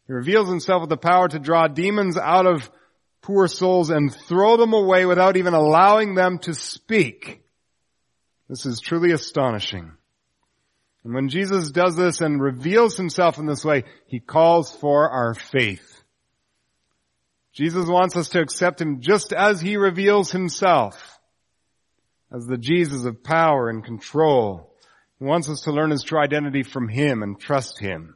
He 0.07 0.13
reveals 0.13 0.49
himself 0.49 0.81
with 0.81 0.89
the 0.89 0.97
power 0.97 1.27
to 1.27 1.37
draw 1.37 1.67
demons 1.67 2.17
out 2.17 2.47
of 2.47 2.71
poor 3.21 3.47
souls 3.47 3.91
and 3.91 4.11
throw 4.11 4.57
them 4.57 4.73
away 4.73 5.05
without 5.05 5.37
even 5.37 5.53
allowing 5.53 6.15
them 6.15 6.39
to 6.39 6.55
speak. 6.55 7.42
This 8.49 8.65
is 8.65 8.79
truly 8.79 9.11
astonishing. 9.11 9.91
And 11.03 11.13
when 11.13 11.29
Jesus 11.29 11.71
does 11.71 11.95
this 11.95 12.21
and 12.21 12.41
reveals 12.41 12.95
himself 12.95 13.37
in 13.37 13.45
this 13.45 13.65
way, 13.65 13.83
he 14.07 14.19
calls 14.19 14.73
for 14.75 15.09
our 15.09 15.33
faith. 15.33 16.01
Jesus 17.53 17.87
wants 17.87 18.15
us 18.15 18.29
to 18.29 18.41
accept 18.41 18.81
him 18.81 19.01
just 19.01 19.31
as 19.33 19.61
he 19.61 19.77
reveals 19.77 20.31
himself 20.31 21.19
as 22.33 22.45
the 22.47 22.57
Jesus 22.57 23.05
of 23.05 23.23
power 23.23 23.69
and 23.69 23.85
control. 23.85 24.75
He 25.19 25.25
wants 25.25 25.49
us 25.49 25.61
to 25.61 25.71
learn 25.71 25.91
his 25.91 26.03
true 26.03 26.19
identity 26.19 26.63
from 26.63 26.89
him 26.89 27.21
and 27.21 27.39
trust 27.39 27.79
him. 27.79 28.15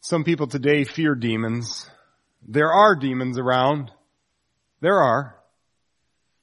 Some 0.00 0.24
people 0.24 0.46
today 0.46 0.84
fear 0.84 1.14
demons. 1.14 1.88
There 2.46 2.72
are 2.72 2.96
demons 2.96 3.38
around. 3.38 3.90
There 4.80 5.00
are. 5.00 5.36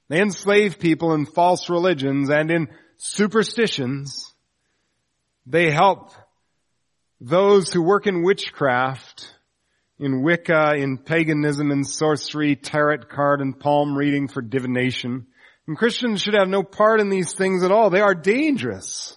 They 0.10 0.20
enslave 0.20 0.80
people 0.80 1.14
in 1.14 1.28
false 1.28 1.70
religions 1.70 2.30
and 2.30 2.50
in 2.50 2.68
superstitions. 2.98 4.34
They 5.46 5.72
help 5.72 6.12
those 7.22 7.72
who 7.72 7.84
work 7.84 8.08
in 8.08 8.24
witchcraft, 8.24 9.34
in 10.00 10.24
Wicca, 10.24 10.74
in 10.76 10.98
paganism 10.98 11.70
and 11.70 11.86
sorcery, 11.86 12.56
tarot 12.56 13.04
card 13.10 13.40
and 13.42 13.60
palm 13.60 13.96
reading 13.96 14.28
for 14.28 14.42
divination. 14.42 15.28
And 15.68 15.78
Christians 15.78 16.22
should 16.22 16.34
have 16.34 16.48
no 16.48 16.64
part 16.64 17.02
in 17.02 17.10
these 17.10 17.34
things 17.34 17.64
at 17.64 17.72
all. 17.72 17.92
They 17.92 18.02
are 18.02 18.16
dangerous. 18.16 19.16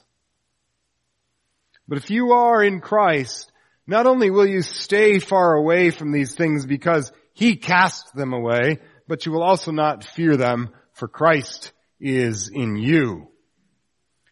But 1.88 1.98
if 1.98 2.10
you 2.10 2.32
are 2.32 2.62
in 2.62 2.80
Christ, 2.80 3.50
not 3.86 4.06
only 4.06 4.30
will 4.30 4.46
you 4.46 4.60
stay 4.60 5.18
far 5.18 5.54
away 5.54 5.90
from 5.90 6.12
these 6.12 6.34
things 6.34 6.66
because 6.66 7.10
He 7.32 7.56
cast 7.56 8.14
them 8.14 8.34
away, 8.34 8.78
but 9.08 9.24
you 9.24 9.32
will 9.32 9.42
also 9.42 9.70
not 9.70 10.04
fear 10.04 10.36
them 10.36 10.70
for 10.92 11.08
Christ 11.08 11.72
is 12.00 12.48
in 12.48 12.76
you. 12.76 13.28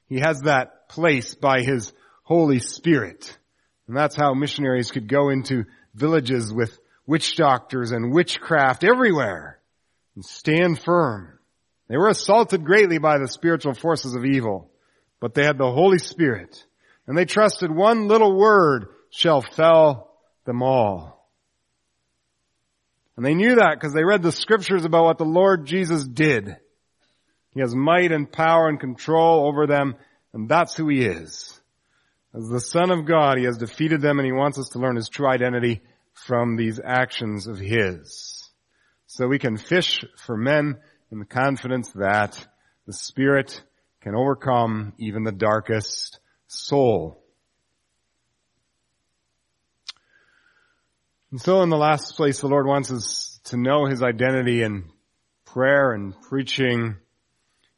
He 0.07 0.21
has 0.21 0.43
that 0.43 0.89
place 0.89 1.35
by 1.35 1.63
His 1.63 1.93
Holy 2.23 2.59
Spirit. 2.59 3.37
And 3.87 3.97
that's 3.97 4.17
how 4.17 4.35
missionaries 4.35 4.91
could 4.91 5.09
go 5.09 5.31
into 5.31 5.65
villages 5.95 6.53
with 6.53 6.79
witch 7.07 7.37
doctors 7.37 7.93
and 7.93 8.13
witchcraft 8.13 8.85
everywhere 8.85 9.61
and 10.15 10.25
stand 10.25 10.81
firm. 10.81 11.39
They 11.89 11.97
were 11.97 12.09
assaulted 12.09 12.65
greatly 12.65 12.99
by 12.99 13.19
the 13.19 13.27
spiritual 13.27 13.75
forces 13.75 14.15
of 14.15 14.25
evil, 14.25 14.71
but 15.19 15.35
they 15.35 15.45
had 15.45 15.59
the 15.59 15.71
Holy 15.71 15.99
Spirit 15.99 16.65
and 17.11 17.19
they 17.19 17.25
trusted 17.25 17.73
one 17.73 18.07
little 18.07 18.39
word 18.39 18.87
shall 19.11 19.43
fell 19.43 20.13
them 20.47 20.63
all. 20.63 21.20
And 23.21 23.27
they 23.27 23.35
knew 23.35 23.57
that 23.57 23.75
because 23.75 23.93
they 23.93 24.03
read 24.03 24.23
the 24.23 24.33
scriptures 24.33 24.87
about 24.87 25.05
what 25.05 25.19
the 25.19 25.27
Lord 25.27 25.67
Jesus 25.67 26.09
did. 26.09 26.57
He 27.51 27.61
has 27.61 27.75
might 27.75 28.13
and 28.13 28.33
power 28.33 28.67
and 28.67 28.81
control 28.81 29.47
over 29.47 29.67
them, 29.67 29.97
and 30.33 30.49
that's 30.49 30.75
who 30.75 30.89
he 30.89 31.05
is. 31.05 31.61
As 32.35 32.49
the 32.49 32.63
Son 32.63 32.91
of 32.91 33.05
God, 33.05 33.37
he 33.37 33.45
has 33.45 33.59
defeated 33.59 34.01
them 34.01 34.19
and 34.19 34.25
he 34.25 34.33
wants 34.33 34.59
us 34.59 34.71
to 34.71 34.79
learn 34.79 34.97
his 34.97 35.11
true 35.11 35.29
identity 35.29 35.83
from 36.15 36.57
these 36.57 36.81
actions 36.83 37.47
of 37.47 37.59
his. 37.59 38.49
So 39.07 39.29
we 39.29 39.39
can 39.39 39.59
fish 39.59 40.03
for 40.17 40.39
men 40.39 40.79
in 41.13 41.19
the 41.19 41.27
confidence 41.27 41.91
that 41.97 42.43
the 42.87 42.95
Spirit 42.95 43.63
can 44.01 44.15
overcome 44.15 44.95
even 44.97 45.25
the 45.25 45.31
darkest 45.31 46.21
soul. 46.47 47.20
And 51.31 51.41
so 51.41 51.63
in 51.63 51.69
the 51.69 51.77
last 51.77 52.17
place, 52.17 52.41
the 52.41 52.49
Lord 52.49 52.67
wants 52.67 52.91
us 52.91 53.41
to 53.45 53.57
know 53.57 53.87
His 53.87 54.03
identity 54.03 54.63
in 54.63 54.91
prayer 55.45 55.93
and 55.93 56.15
preaching 56.23 56.97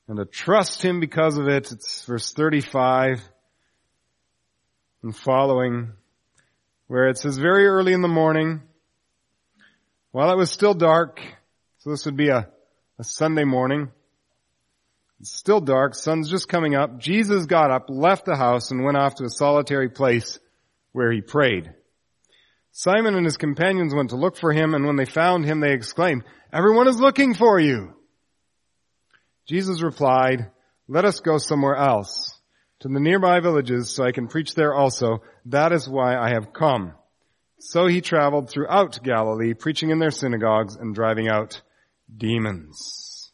and 0.09 0.17
to 0.17 0.25
trust 0.25 0.83
Him 0.83 1.01
because 1.01 1.37
of 1.37 1.49
it. 1.49 1.71
It's 1.71 2.05
verse 2.05 2.33
35 2.33 3.23
and 5.03 5.17
following 5.17 5.93
where 6.87 7.09
it 7.09 7.19
says 7.19 7.38
very 7.38 7.67
early 7.67 7.93
in 7.93 8.03
the 8.03 8.09
morning, 8.09 8.61
while 10.11 10.31
it 10.31 10.37
was 10.37 10.51
still 10.51 10.75
dark, 10.75 11.21
so 11.79 11.91
this 11.91 12.05
would 12.05 12.17
be 12.17 12.29
a, 12.29 12.49
a 12.99 13.05
Sunday 13.05 13.45
morning, 13.45 13.91
it's 15.19 15.31
still 15.31 15.61
dark, 15.61 15.95
sun's 15.95 16.31
just 16.31 16.49
coming 16.49 16.75
up, 16.75 16.99
Jesus 16.99 17.47
got 17.47 17.71
up, 17.71 17.87
left 17.88 18.27
the 18.27 18.37
house, 18.37 18.71
and 18.71 18.85
went 18.85 18.99
off 18.99 19.15
to 19.17 19.25
a 19.25 19.31
solitary 19.31 19.88
place 19.88 20.38
where 20.93 21.11
he 21.11 21.23
prayed. 21.23 21.73
Simon 22.75 23.15
and 23.15 23.27
his 23.27 23.37
companions 23.37 23.95
went 23.95 24.11
to 24.11 24.17
look 24.17 24.37
for 24.39 24.51
him, 24.51 24.73
and 24.75 24.87
when 24.87 24.97
they 24.97 25.05
found 25.05 25.45
him, 25.45 25.61
they 25.61 25.75
exclaimed, 25.75 26.25
Everyone 26.51 26.89
is 26.89 26.99
looking 26.99 27.35
for 27.35 27.61
you! 27.61 27.95
Jesus 29.47 29.83
replied, 29.83 30.51
Let 30.89 31.05
us 31.05 31.21
go 31.21 31.37
somewhere 31.37 31.77
else, 31.77 32.41
to 32.81 32.89
the 32.89 32.99
nearby 32.99 33.41
villages, 33.41 33.91
so 33.91 34.05
I 34.05 34.13
can 34.13 34.27
preach 34.27 34.55
there 34.55 34.75
also. 34.75 35.23
That 35.47 35.73
is 35.73 35.87
why 35.87 36.17
I 36.17 36.31
have 36.31 36.55
come. 36.55 36.95
So 37.59 37.87
he 37.87 38.01
traveled 38.01 38.49
throughout 38.49 39.03
Galilee, 39.05 39.53
preaching 39.53 39.91
in 39.91 39.99
their 39.99 40.11
synagogues 40.11 40.75
and 40.75 40.95
driving 40.95 41.29
out 41.29 41.61
demons. 42.15 43.33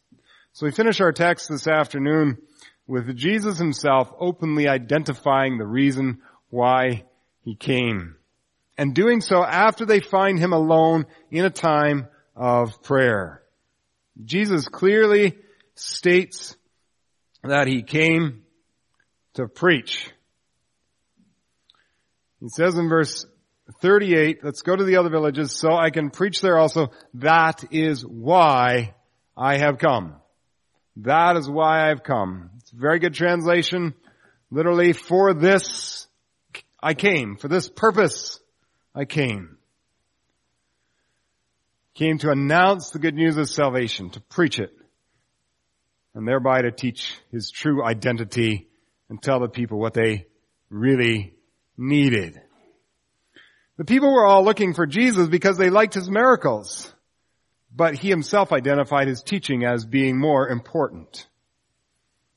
So 0.51 0.65
we 0.65 0.73
finish 0.73 0.99
our 0.99 1.13
text 1.13 1.47
this 1.49 1.65
afternoon 1.65 2.39
with 2.87 3.15
Jesus 3.15 3.57
himself 3.57 4.11
openly 4.19 4.67
identifying 4.67 5.57
the 5.57 5.65
reason 5.65 6.19
why 6.49 7.05
he 7.41 7.55
came 7.55 8.17
and 8.79 8.95
doing 8.95 9.19
so 9.19 9.43
after 9.43 9.85
they 9.85 9.99
find 9.99 10.39
him 10.39 10.53
alone 10.53 11.05
in 11.29 11.43
a 11.43 11.49
time 11.49 12.07
of 12.33 12.81
prayer. 12.81 13.43
Jesus 14.23 14.69
clearly 14.69 15.37
states 15.75 16.55
that 17.43 17.67
he 17.67 17.83
came 17.83 18.43
to 19.33 19.49
preach. 19.49 20.09
He 22.39 22.47
says 22.47 22.75
in 22.75 22.87
verse 22.87 23.25
38, 23.81 24.45
let's 24.45 24.61
go 24.61 24.77
to 24.77 24.85
the 24.85 24.95
other 24.95 25.09
villages 25.09 25.51
so 25.51 25.73
I 25.73 25.89
can 25.89 26.09
preach 26.09 26.39
there 26.39 26.57
also. 26.57 26.91
That 27.15 27.65
is 27.71 28.05
why 28.05 28.95
I 29.35 29.57
have 29.57 29.77
come. 29.77 30.15
That 30.95 31.35
is 31.35 31.49
why 31.49 31.91
I've 31.91 32.03
come. 32.03 32.51
It's 32.59 32.71
a 32.71 32.77
very 32.77 32.99
good 32.99 33.13
translation. 33.13 33.93
Literally, 34.49 34.93
for 34.93 35.33
this 35.33 36.07
I 36.81 36.93
came, 36.93 37.35
for 37.35 37.49
this 37.49 37.67
purpose 37.67 38.39
I 38.93 39.05
came. 39.05 39.57
Came 41.93 42.17
to 42.19 42.31
announce 42.31 42.89
the 42.89 42.99
good 42.99 43.15
news 43.15 43.37
of 43.37 43.49
salvation, 43.49 44.09
to 44.11 44.21
preach 44.21 44.59
it, 44.59 44.71
and 46.13 46.27
thereby 46.27 46.61
to 46.61 46.71
teach 46.71 47.17
his 47.31 47.51
true 47.51 47.83
identity 47.83 48.67
and 49.09 49.21
tell 49.21 49.39
the 49.39 49.49
people 49.49 49.79
what 49.79 49.93
they 49.93 50.27
really 50.69 51.33
needed. 51.77 52.41
The 53.77 53.85
people 53.85 54.13
were 54.13 54.25
all 54.25 54.43
looking 54.43 54.73
for 54.73 54.85
Jesus 54.85 55.27
because 55.27 55.57
they 55.57 55.69
liked 55.69 55.93
his 55.93 56.09
miracles, 56.09 56.93
but 57.73 57.95
he 57.95 58.09
himself 58.09 58.51
identified 58.51 59.07
his 59.07 59.23
teaching 59.23 59.63
as 59.63 59.85
being 59.85 60.19
more 60.19 60.49
important. 60.49 61.27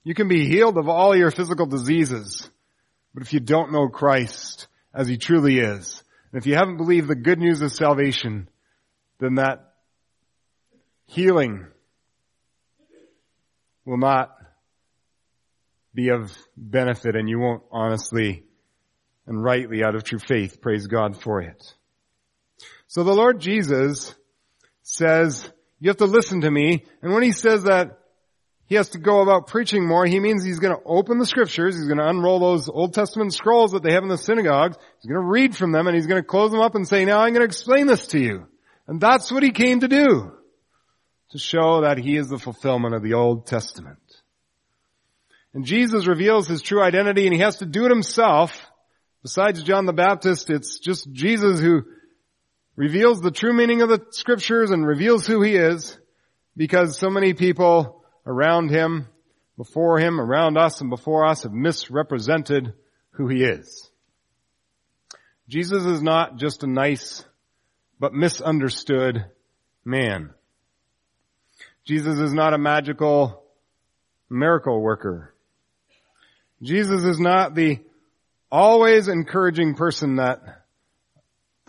You 0.04 0.14
can 0.14 0.28
be 0.28 0.46
healed 0.46 0.78
of 0.78 0.88
all 0.88 1.16
your 1.16 1.30
physical 1.30 1.66
diseases, 1.66 2.48
but 3.14 3.22
if 3.22 3.32
you 3.32 3.40
don't 3.40 3.72
know 3.72 3.88
Christ 3.88 4.68
as 4.94 5.08
he 5.08 5.16
truly 5.16 5.58
is, 5.58 6.02
and 6.32 6.40
if 6.40 6.46
you 6.46 6.54
haven't 6.54 6.78
believed 6.78 7.08
the 7.08 7.14
good 7.14 7.38
news 7.38 7.60
of 7.60 7.72
salvation, 7.72 8.48
then 9.18 9.34
that 9.34 9.74
healing 11.06 11.66
will 13.84 13.98
not 13.98 14.34
be 15.94 16.08
of 16.08 16.36
benefit 16.56 17.16
and 17.16 17.28
you 17.28 17.38
won't 17.38 17.62
honestly 17.70 18.44
and 19.26 19.42
rightly 19.42 19.84
out 19.84 19.94
of 19.94 20.04
true 20.04 20.18
faith. 20.18 20.60
Praise 20.60 20.86
God 20.86 21.20
for 21.20 21.42
it. 21.42 21.62
So 22.86 23.04
the 23.04 23.14
Lord 23.14 23.40
Jesus 23.40 24.14
says, 24.82 25.50
you 25.80 25.90
have 25.90 25.98
to 25.98 26.06
listen 26.06 26.42
to 26.42 26.50
me. 26.50 26.84
And 27.02 27.12
when 27.12 27.22
he 27.22 27.32
says 27.32 27.64
that 27.64 27.98
he 28.72 28.76
has 28.76 28.88
to 28.88 28.98
go 28.98 29.20
about 29.20 29.48
preaching 29.48 29.86
more, 29.86 30.06
he 30.06 30.18
means 30.18 30.42
he's 30.42 30.58
going 30.58 30.74
to 30.74 30.82
open 30.86 31.18
the 31.18 31.26
scriptures, 31.26 31.76
he's 31.76 31.88
going 31.88 31.98
to 31.98 32.08
unroll 32.08 32.40
those 32.40 32.70
Old 32.70 32.94
Testament 32.94 33.34
scrolls 33.34 33.72
that 33.72 33.82
they 33.82 33.92
have 33.92 34.02
in 34.02 34.08
the 34.08 34.16
synagogues, 34.16 34.78
he's 34.98 35.10
going 35.10 35.20
to 35.20 35.30
read 35.30 35.54
from 35.54 35.72
them 35.72 35.86
and 35.86 35.94
he's 35.94 36.06
going 36.06 36.22
to 36.22 36.26
close 36.26 36.52
them 36.52 36.62
up 36.62 36.74
and 36.74 36.88
say, 36.88 37.04
now 37.04 37.18
I'm 37.18 37.34
going 37.34 37.42
to 37.42 37.44
explain 37.44 37.86
this 37.86 38.06
to 38.08 38.18
you. 38.18 38.46
And 38.86 38.98
that's 38.98 39.30
what 39.30 39.42
he 39.42 39.50
came 39.50 39.80
to 39.80 39.88
do. 39.88 40.32
To 41.32 41.38
show 41.38 41.82
that 41.82 41.98
he 41.98 42.16
is 42.16 42.30
the 42.30 42.38
fulfillment 42.38 42.94
of 42.94 43.02
the 43.02 43.12
Old 43.12 43.46
Testament. 43.46 43.98
And 45.52 45.66
Jesus 45.66 46.06
reveals 46.06 46.48
his 46.48 46.62
true 46.62 46.82
identity 46.82 47.26
and 47.26 47.34
he 47.34 47.42
has 47.42 47.58
to 47.58 47.66
do 47.66 47.84
it 47.84 47.90
himself. 47.90 48.58
Besides 49.22 49.62
John 49.64 49.84
the 49.84 49.92
Baptist, 49.92 50.48
it's 50.48 50.78
just 50.78 51.12
Jesus 51.12 51.60
who 51.60 51.82
reveals 52.74 53.20
the 53.20 53.32
true 53.32 53.52
meaning 53.52 53.82
of 53.82 53.90
the 53.90 54.00
scriptures 54.12 54.70
and 54.70 54.86
reveals 54.86 55.26
who 55.26 55.42
he 55.42 55.56
is 55.56 55.98
because 56.56 56.98
so 56.98 57.10
many 57.10 57.34
people 57.34 58.01
around 58.26 58.70
him, 58.70 59.08
before 59.56 59.98
him, 59.98 60.20
around 60.20 60.56
us 60.56 60.80
and 60.80 60.90
before 60.90 61.26
us 61.26 61.42
have 61.42 61.52
misrepresented 61.52 62.72
who 63.12 63.28
he 63.28 63.44
is. 63.44 63.90
Jesus 65.48 65.84
is 65.84 66.02
not 66.02 66.36
just 66.36 66.62
a 66.62 66.66
nice 66.66 67.24
but 68.00 68.14
misunderstood 68.14 69.24
man. 69.84 70.30
Jesus 71.84 72.18
is 72.18 72.32
not 72.32 72.54
a 72.54 72.58
magical 72.58 73.42
miracle 74.30 74.80
worker. 74.80 75.34
Jesus 76.62 77.04
is 77.04 77.18
not 77.18 77.54
the 77.54 77.80
always 78.50 79.08
encouraging 79.08 79.74
person 79.74 80.16
that 80.16 80.62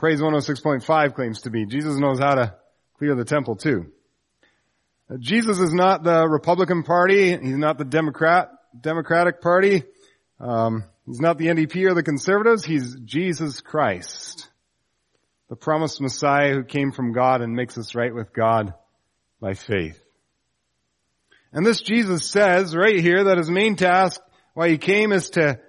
Praise 0.04 0.20
106.5 0.20 1.16
claims 1.16 1.44
to 1.44 1.50
be. 1.50 1.66
Jesus 1.66 1.96
knows 1.96 2.20
how 2.20 2.36
to 2.36 2.54
clear 2.98 3.16
the 3.16 3.24
temple 3.24 3.56
too. 3.56 3.86
Jesus 5.20 5.60
is 5.60 5.74
not 5.74 6.04
the 6.04 6.28
Republican 6.28 6.84
Party. 6.84 7.32
He's 7.32 7.58
not 7.58 7.78
the 7.78 7.86
Democrat, 7.86 8.50
Democratic 8.80 9.42
Party. 9.42 9.84
Um, 10.40 10.86
he's 11.06 11.20
not 11.20 11.38
the 11.38 11.48
NDP 11.48 11.90
or 11.90 11.94
the 11.94 12.04
Conservatives. 12.04 12.64
He's 12.64 12.96
Jesus 13.04 13.62
Christ, 13.62 14.50
the 15.50 15.56
promised 15.56 16.02
Messiah 16.02 16.54
who 16.54 16.64
came 16.64 16.92
from 16.92 17.14
God 17.14 17.42
and 17.42 17.56
makes 17.56 17.78
us 17.78 17.96
right 17.96 18.14
with 18.14 18.34
God 18.34 18.74
by 19.40 19.54
faith. 19.54 20.02
And 21.52 21.66
this 21.66 21.82
Jesus 21.82 22.26
says 22.26 22.76
right 22.76 23.00
here 23.00 23.26
that 23.26 23.38
his 23.38 23.52
main 23.52 23.76
task, 23.76 24.20
why 24.54 24.70
he 24.70 24.78
came 24.78 25.12
is 25.12 25.32
to 25.32 25.60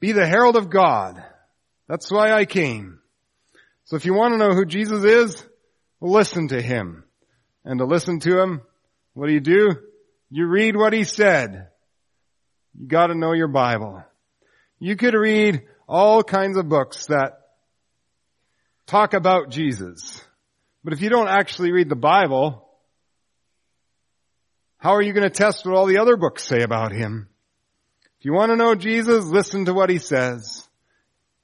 be 0.00 0.12
the 0.12 0.26
herald 0.26 0.56
of 0.56 0.70
God. 0.70 1.22
That's 1.86 2.10
why 2.10 2.32
I 2.32 2.46
came. 2.46 2.98
So 3.84 3.96
if 3.96 4.06
you 4.06 4.14
want 4.14 4.32
to 4.34 4.38
know 4.38 4.54
who 4.54 4.64
Jesus 4.64 5.04
is, 5.04 5.44
listen 6.00 6.48
to 6.48 6.60
him. 6.60 7.04
And 7.64 7.78
to 7.78 7.84
listen 7.84 8.20
to 8.20 8.40
him, 8.40 8.62
what 9.14 9.26
do 9.26 9.32
you 9.32 9.40
do? 9.40 9.76
You 10.30 10.46
read 10.46 10.76
what 10.76 10.92
he 10.92 11.04
said. 11.04 11.68
You 12.74 12.86
gotta 12.86 13.14
know 13.14 13.32
your 13.32 13.48
Bible. 13.48 14.02
You 14.78 14.96
could 14.96 15.14
read 15.14 15.62
all 15.86 16.22
kinds 16.22 16.56
of 16.56 16.68
books 16.68 17.06
that 17.06 17.38
talk 18.86 19.14
about 19.14 19.50
Jesus. 19.50 20.22
But 20.84 20.92
if 20.92 21.00
you 21.00 21.10
don't 21.10 21.28
actually 21.28 21.70
read 21.70 21.88
the 21.88 21.96
Bible, 21.96 22.68
how 24.78 24.94
are 24.96 25.02
you 25.02 25.12
going 25.12 25.22
to 25.22 25.30
test 25.30 25.64
what 25.64 25.76
all 25.76 25.86
the 25.86 25.98
other 25.98 26.16
books 26.16 26.42
say 26.42 26.62
about 26.62 26.92
him? 26.92 27.28
If 28.18 28.24
you 28.24 28.32
want 28.32 28.50
to 28.50 28.56
know 28.56 28.74
Jesus, 28.74 29.24
listen 29.24 29.66
to 29.66 29.74
what 29.74 29.90
he 29.90 29.98
says. 29.98 30.66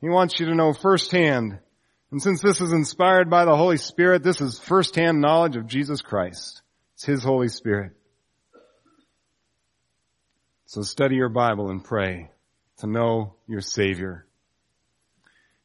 He 0.00 0.08
wants 0.08 0.40
you 0.40 0.46
to 0.46 0.54
know 0.54 0.72
firsthand 0.72 1.60
and 2.10 2.22
since 2.22 2.40
this 2.40 2.60
is 2.60 2.72
inspired 2.72 3.28
by 3.28 3.44
the 3.44 3.56
Holy 3.56 3.76
Spirit, 3.76 4.22
this 4.22 4.40
is 4.40 4.58
firsthand 4.58 5.20
knowledge 5.20 5.56
of 5.56 5.66
Jesus 5.66 6.00
Christ. 6.00 6.62
It's 6.94 7.04
His 7.04 7.22
Holy 7.22 7.48
Spirit. 7.48 7.92
So 10.66 10.82
study 10.82 11.16
your 11.16 11.28
Bible 11.28 11.70
and 11.70 11.82
pray 11.82 12.30
to 12.78 12.86
know 12.86 13.34
your 13.46 13.60
Savior. 13.60 14.26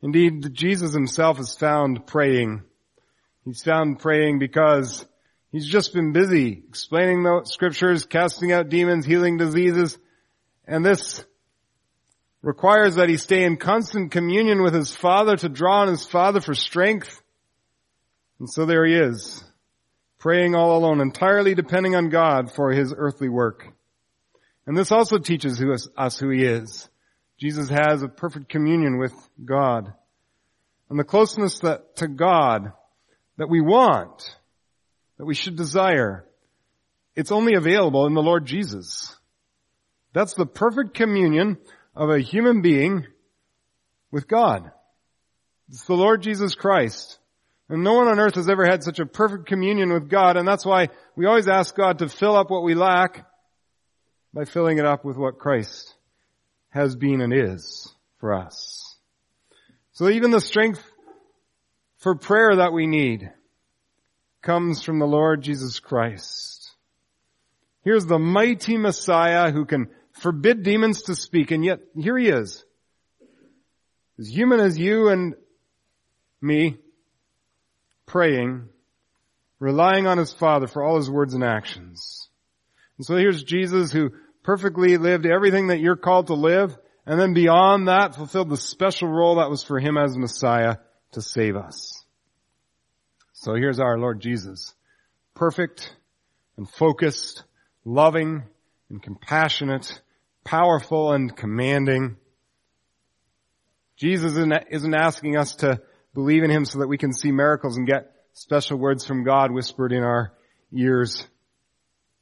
Indeed, 0.01 0.53
Jesus 0.53 0.93
himself 0.93 1.39
is 1.39 1.55
found 1.55 2.05
praying. 2.05 2.63
He's 3.45 3.63
found 3.63 3.99
praying 3.99 4.39
because 4.39 5.05
he's 5.51 5.65
just 5.65 5.93
been 5.93 6.11
busy 6.11 6.63
explaining 6.67 7.23
the 7.23 7.43
scriptures, 7.45 8.05
casting 8.05 8.51
out 8.51 8.69
demons, 8.69 9.05
healing 9.05 9.37
diseases, 9.37 9.97
and 10.65 10.85
this 10.85 11.23
requires 12.43 12.95
that 12.95 13.09
he 13.09 13.17
stay 13.17 13.45
in 13.45 13.57
constant 13.57 14.11
communion 14.11 14.61
with 14.61 14.73
his 14.73 14.93
Father 14.93 15.35
to 15.37 15.49
draw 15.49 15.81
on 15.81 15.87
his 15.87 16.05
Father 16.05 16.41
for 16.41 16.53
strength. 16.53 17.21
And 18.39 18.49
so 18.49 18.65
there 18.65 18.85
he 18.85 18.93
is, 18.93 19.43
praying 20.19 20.53
all 20.53 20.77
alone, 20.77 20.99
entirely 20.99 21.55
depending 21.55 21.95
on 21.95 22.09
God 22.09 22.51
for 22.51 22.71
his 22.71 22.93
earthly 22.95 23.29
work. 23.29 23.65
And 24.67 24.77
this 24.77 24.91
also 24.91 25.17
teaches 25.17 25.63
us 25.97 26.17
who 26.19 26.29
he 26.29 26.43
is. 26.43 26.89
Jesus 27.39 27.69
has 27.69 28.03
a 28.03 28.09
perfect 28.09 28.49
communion 28.49 28.97
with 28.97 29.13
God. 29.43 29.93
And 30.89 30.99
the 30.99 31.03
closeness 31.03 31.59
that, 31.59 31.95
to 31.97 32.07
God 32.07 32.73
that 33.37 33.49
we 33.49 33.61
want, 33.61 34.37
that 35.17 35.25
we 35.25 35.33
should 35.33 35.55
desire, 35.55 36.25
it's 37.15 37.31
only 37.31 37.55
available 37.55 38.05
in 38.05 38.13
the 38.13 38.21
Lord 38.21 38.45
Jesus. 38.45 39.15
That's 40.13 40.33
the 40.33 40.45
perfect 40.45 40.93
communion 40.93 41.57
of 41.95 42.09
a 42.09 42.19
human 42.19 42.61
being 42.61 43.05
with 44.11 44.27
God. 44.27 44.71
It's 45.69 45.85
the 45.85 45.95
Lord 45.95 46.21
Jesus 46.21 46.55
Christ. 46.55 47.19
And 47.69 47.83
no 47.83 47.93
one 47.93 48.07
on 48.07 48.19
earth 48.19 48.35
has 48.35 48.49
ever 48.49 48.65
had 48.65 48.83
such 48.83 48.99
a 48.99 49.05
perfect 49.05 49.47
communion 49.47 49.93
with 49.93 50.09
God, 50.09 50.37
and 50.37 50.47
that's 50.47 50.65
why 50.65 50.89
we 51.15 51.25
always 51.25 51.47
ask 51.47 51.75
God 51.75 51.99
to 51.99 52.09
fill 52.09 52.35
up 52.35 52.49
what 52.49 52.63
we 52.63 52.75
lack 52.75 53.25
by 54.33 54.45
filling 54.45 54.79
it 54.79 54.85
up 54.85 55.05
with 55.05 55.17
what 55.17 55.39
Christ 55.39 55.95
has 56.69 56.95
been 56.95 57.21
and 57.21 57.33
is 57.33 57.93
for 58.19 58.33
us. 58.33 58.97
So 59.93 60.09
even 60.09 60.31
the 60.31 60.41
strength 60.41 60.83
for 61.97 62.15
prayer 62.15 62.57
that 62.57 62.73
we 62.73 62.87
need 62.87 63.31
comes 64.41 64.83
from 64.83 64.99
the 64.99 65.07
Lord 65.07 65.41
Jesus 65.41 65.79
Christ. 65.79 66.71
Here's 67.83 68.05
the 68.05 68.19
mighty 68.19 68.77
Messiah 68.77 69.51
who 69.51 69.65
can 69.65 69.89
forbid 70.23 70.63
demons 70.63 71.03
to 71.03 71.15
speak, 71.15 71.51
and 71.51 71.63
yet 71.63 71.79
here 71.95 72.17
he 72.17 72.29
is. 72.29 72.63
As 74.17 74.27
human 74.27 74.61
as 74.61 74.79
you 74.79 75.09
and 75.09 75.35
me, 76.41 76.77
praying, 78.05 78.69
relying 79.59 80.07
on 80.07 80.17
his 80.17 80.31
Father 80.31 80.67
for 80.67 80.81
all 80.81 80.95
his 80.95 81.11
words 81.11 81.33
and 81.33 81.43
actions. 81.43 82.29
And 82.97 83.05
so 83.05 83.17
here's 83.17 83.43
Jesus 83.43 83.91
who 83.91 84.11
perfectly 84.43 84.97
lived 84.97 85.25
everything 85.25 85.67
that 85.67 85.81
you're 85.81 85.97
called 85.97 86.27
to 86.27 86.35
live, 86.35 86.77
and 87.05 87.19
then 87.19 87.33
beyond 87.33 87.89
that 87.89 88.15
fulfilled 88.15 88.49
the 88.49 88.57
special 88.57 89.09
role 89.09 89.35
that 89.35 89.49
was 89.49 89.63
for 89.63 89.77
him 89.77 89.97
as 89.97 90.17
Messiah 90.17 90.77
to 91.11 91.21
save 91.21 91.57
us. 91.57 92.01
So 93.33 93.55
here's 93.55 93.81
our 93.81 93.99
Lord 93.99 94.21
Jesus. 94.21 94.73
Perfect 95.35 95.93
and 96.55 96.69
focused, 96.69 97.43
loving 97.83 98.43
and 98.89 99.03
compassionate, 99.03 100.01
powerful 100.43 101.13
and 101.13 101.35
commanding. 101.35 102.17
Jesus 103.97 104.35
isn't 104.35 104.93
asking 104.93 105.37
us 105.37 105.55
to 105.57 105.81
believe 106.13 106.43
in 106.43 106.49
Him 106.49 106.65
so 106.65 106.79
that 106.79 106.87
we 106.87 106.97
can 106.97 107.13
see 107.13 107.31
miracles 107.31 107.77
and 107.77 107.87
get 107.87 108.11
special 108.33 108.77
words 108.77 109.05
from 109.05 109.23
God 109.23 109.51
whispered 109.51 109.91
in 109.91 110.03
our 110.03 110.33
ears. 110.73 111.25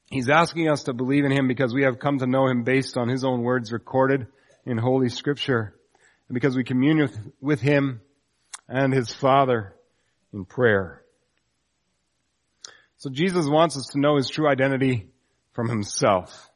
He's 0.10 0.30
asking 0.30 0.70
us 0.70 0.84
to 0.84 0.94
believe 0.94 1.24
in 1.24 1.32
Him 1.32 1.48
because 1.48 1.74
we 1.74 1.84
have 1.84 2.00
come 2.00 2.20
to 2.20 2.28
know 2.28 2.48
Him 2.48 2.64
based 2.64 2.98
on 2.98 3.08
His 3.08 3.24
own 3.24 3.42
words 3.42 3.72
recorded 3.72 4.28
in 4.66 4.78
Holy 4.78 5.10
Scripture 5.10 5.74
and 6.28 6.34
because 6.34 6.56
we 6.56 6.64
commune 6.64 7.34
with, 7.40 7.62
Him 7.62 8.02
and 8.68 8.94
His 8.94 9.12
Father 9.12 9.74
in 10.34 10.46
prayer. 10.46 11.02
So 12.98 13.10
Jesus 13.10 13.48
wants 13.48 13.78
us 13.78 13.88
to 13.94 14.00
know 14.00 14.18
His 14.18 14.30
true 14.30 14.48
identity 14.48 15.08
from 15.54 15.70
Himself. 15.70 16.51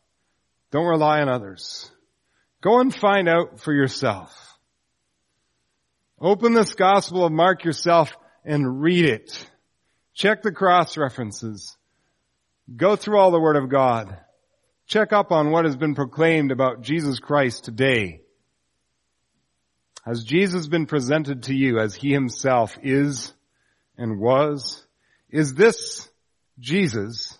Don't 0.71 0.85
rely 0.85 1.21
on 1.21 1.29
others. 1.29 1.89
Go 2.61 2.79
and 2.79 2.93
find 2.93 3.29
out 3.29 3.59
for 3.59 3.73
yourself. 3.73 4.57
Open 6.19 6.53
this 6.53 6.73
Gospel 6.73 7.25
of 7.25 7.31
Mark 7.31 7.63
yourself 7.63 8.15
and 8.43 8.81
read 8.81 9.05
it. 9.05 9.47
Check 10.13 10.41
the 10.41 10.51
cross 10.51 10.97
references. 10.97 11.77
Go 12.75 12.95
through 12.95 13.19
all 13.19 13.31
the 13.31 13.39
Word 13.39 13.57
of 13.57 13.69
God. 13.69 14.17
Check 14.87 15.13
up 15.13 15.31
on 15.31 15.51
what 15.51 15.65
has 15.65 15.75
been 15.75 15.95
proclaimed 15.95 16.51
about 16.51 16.81
Jesus 16.81 17.19
Christ 17.19 17.65
today. 17.65 18.21
Has 20.05 20.23
Jesus 20.23 20.67
been 20.67 20.85
presented 20.85 21.43
to 21.43 21.53
you 21.53 21.79
as 21.79 21.95
He 21.95 22.13
Himself 22.13 22.77
is 22.81 23.33
and 23.97 24.19
was? 24.19 24.85
Is 25.29 25.53
this 25.53 26.07
Jesus, 26.59 27.37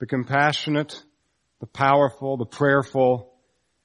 the 0.00 0.06
compassionate, 0.06 1.02
the 1.60 1.66
powerful, 1.66 2.36
the 2.36 2.46
prayerful, 2.46 3.32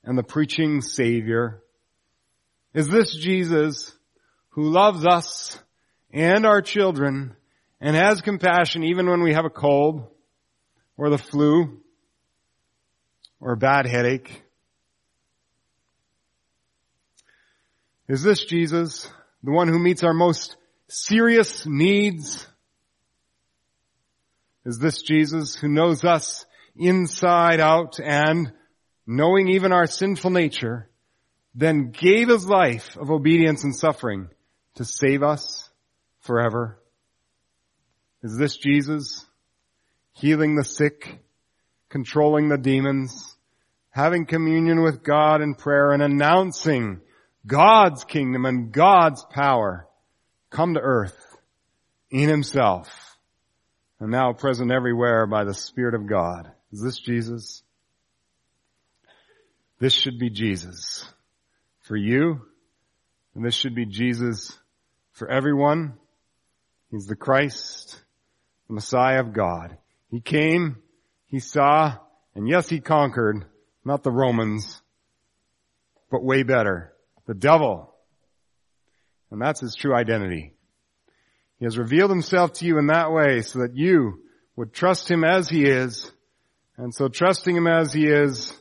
and 0.03 0.17
the 0.17 0.23
preaching 0.23 0.81
Savior? 0.81 1.63
Is 2.73 2.87
this 2.87 3.15
Jesus 3.15 3.95
who 4.49 4.69
loves 4.69 5.05
us 5.05 5.57
and 6.11 6.45
our 6.45 6.61
children 6.61 7.35
and 7.79 7.95
has 7.95 8.21
compassion 8.21 8.83
even 8.83 9.09
when 9.09 9.23
we 9.23 9.33
have 9.33 9.45
a 9.45 9.49
cold 9.49 10.07
or 10.97 11.09
the 11.09 11.17
flu 11.17 11.81
or 13.39 13.53
a 13.53 13.57
bad 13.57 13.85
headache? 13.85 14.43
Is 18.07 18.21
this 18.21 18.43
Jesus, 18.45 19.09
the 19.43 19.51
one 19.51 19.67
who 19.67 19.79
meets 19.79 20.03
our 20.03 20.13
most 20.13 20.57
serious 20.87 21.65
needs? 21.65 22.45
Is 24.65 24.77
this 24.77 25.01
Jesus 25.01 25.55
who 25.55 25.67
knows 25.67 26.03
us 26.03 26.45
inside 26.75 27.59
out 27.59 27.99
and 27.99 28.51
knowing 29.05 29.49
even 29.49 29.71
our 29.71 29.87
sinful 29.87 30.31
nature, 30.31 30.89
then 31.55 31.91
gave 31.91 32.29
his 32.29 32.47
life 32.47 32.97
of 32.97 33.11
obedience 33.11 33.63
and 33.63 33.75
suffering 33.75 34.29
to 34.75 34.85
save 34.85 35.23
us 35.23 35.69
forever? 36.21 36.79
Is 38.23 38.37
this 38.37 38.57
Jesus 38.57 39.25
healing 40.13 40.55
the 40.55 40.63
sick, 40.63 41.19
controlling 41.89 42.49
the 42.49 42.57
demons, 42.57 43.35
having 43.89 44.25
communion 44.25 44.81
with 44.81 45.03
God 45.03 45.41
in 45.41 45.55
prayer 45.55 45.91
and 45.91 46.01
announcing 46.01 47.01
God's 47.45 48.03
kingdom 48.03 48.45
and 48.45 48.71
God's 48.71 49.23
power 49.29 49.87
come 50.49 50.75
to 50.75 50.79
earth 50.79 51.17
in 52.09 52.29
himself 52.29 53.17
and 53.99 54.09
now 54.09 54.33
present 54.33 54.71
everywhere 54.71 55.27
by 55.27 55.43
the 55.43 55.53
Spirit 55.53 55.95
of 55.95 56.07
God. 56.07 56.51
Is 56.73 56.81
this 56.81 56.99
Jesus? 56.99 57.63
This 59.79 59.93
should 59.93 60.19
be 60.19 60.29
Jesus 60.29 61.05
for 61.81 61.95
you 61.95 62.41
and 63.35 63.45
this 63.45 63.55
should 63.55 63.75
be 63.75 63.85
Jesus 63.85 64.57
for 65.11 65.29
everyone. 65.29 65.93
He's 66.91 67.05
the 67.05 67.15
Christ, 67.15 67.99
the 68.67 68.73
Messiah 68.73 69.19
of 69.19 69.33
God. 69.33 69.77
He 70.09 70.19
came, 70.19 70.77
He 71.27 71.39
saw, 71.39 71.95
and 72.35 72.47
yes, 72.47 72.69
He 72.69 72.79
conquered, 72.79 73.45
not 73.85 74.03
the 74.03 74.11
Romans, 74.11 74.81
but 76.11 76.23
way 76.23 76.43
better 76.43 76.93
the 77.25 77.33
devil. 77.33 77.93
And 79.31 79.41
that's 79.41 79.61
his 79.61 79.75
true 79.75 79.95
identity. 79.95 80.53
He 81.57 81.65
has 81.65 81.77
revealed 81.77 82.11
himself 82.11 82.53
to 82.53 82.65
you 82.65 82.77
in 82.77 82.87
that 82.87 83.11
way 83.11 83.41
so 83.41 83.59
that 83.59 83.75
you 83.75 84.21
would 84.55 84.73
trust 84.73 85.09
him 85.09 85.23
as 85.23 85.49
he 85.49 85.65
is. 85.65 86.11
And 86.77 86.93
so 86.93 87.07
trusting 87.07 87.55
him 87.55 87.67
as 87.67 87.93
he 87.93 88.07
is, 88.07 88.53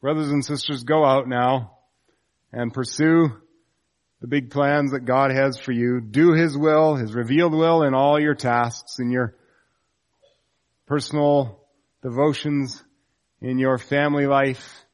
brothers 0.00 0.30
and 0.30 0.44
sisters, 0.44 0.84
go 0.84 1.04
out 1.04 1.28
now 1.28 1.78
and 2.52 2.72
pursue 2.72 3.30
the 4.20 4.26
big 4.26 4.50
plans 4.50 4.92
that 4.92 5.04
God 5.04 5.30
has 5.30 5.58
for 5.58 5.72
you. 5.72 6.00
Do 6.00 6.32
his 6.32 6.56
will, 6.56 6.96
his 6.96 7.14
revealed 7.14 7.54
will 7.54 7.82
in 7.82 7.94
all 7.94 8.20
your 8.20 8.34
tasks, 8.34 8.98
in 8.98 9.10
your 9.10 9.36
personal 10.86 11.60
devotions, 12.02 12.82
in 13.40 13.58
your 13.58 13.78
family 13.78 14.26
life, 14.26 14.84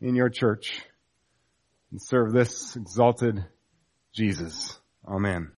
in 0.00 0.14
your 0.14 0.28
church 0.28 0.82
and 1.90 2.02
serve 2.02 2.32
this 2.32 2.76
exalted 2.76 3.44
Jesus. 4.12 4.78
Amen. 5.06 5.57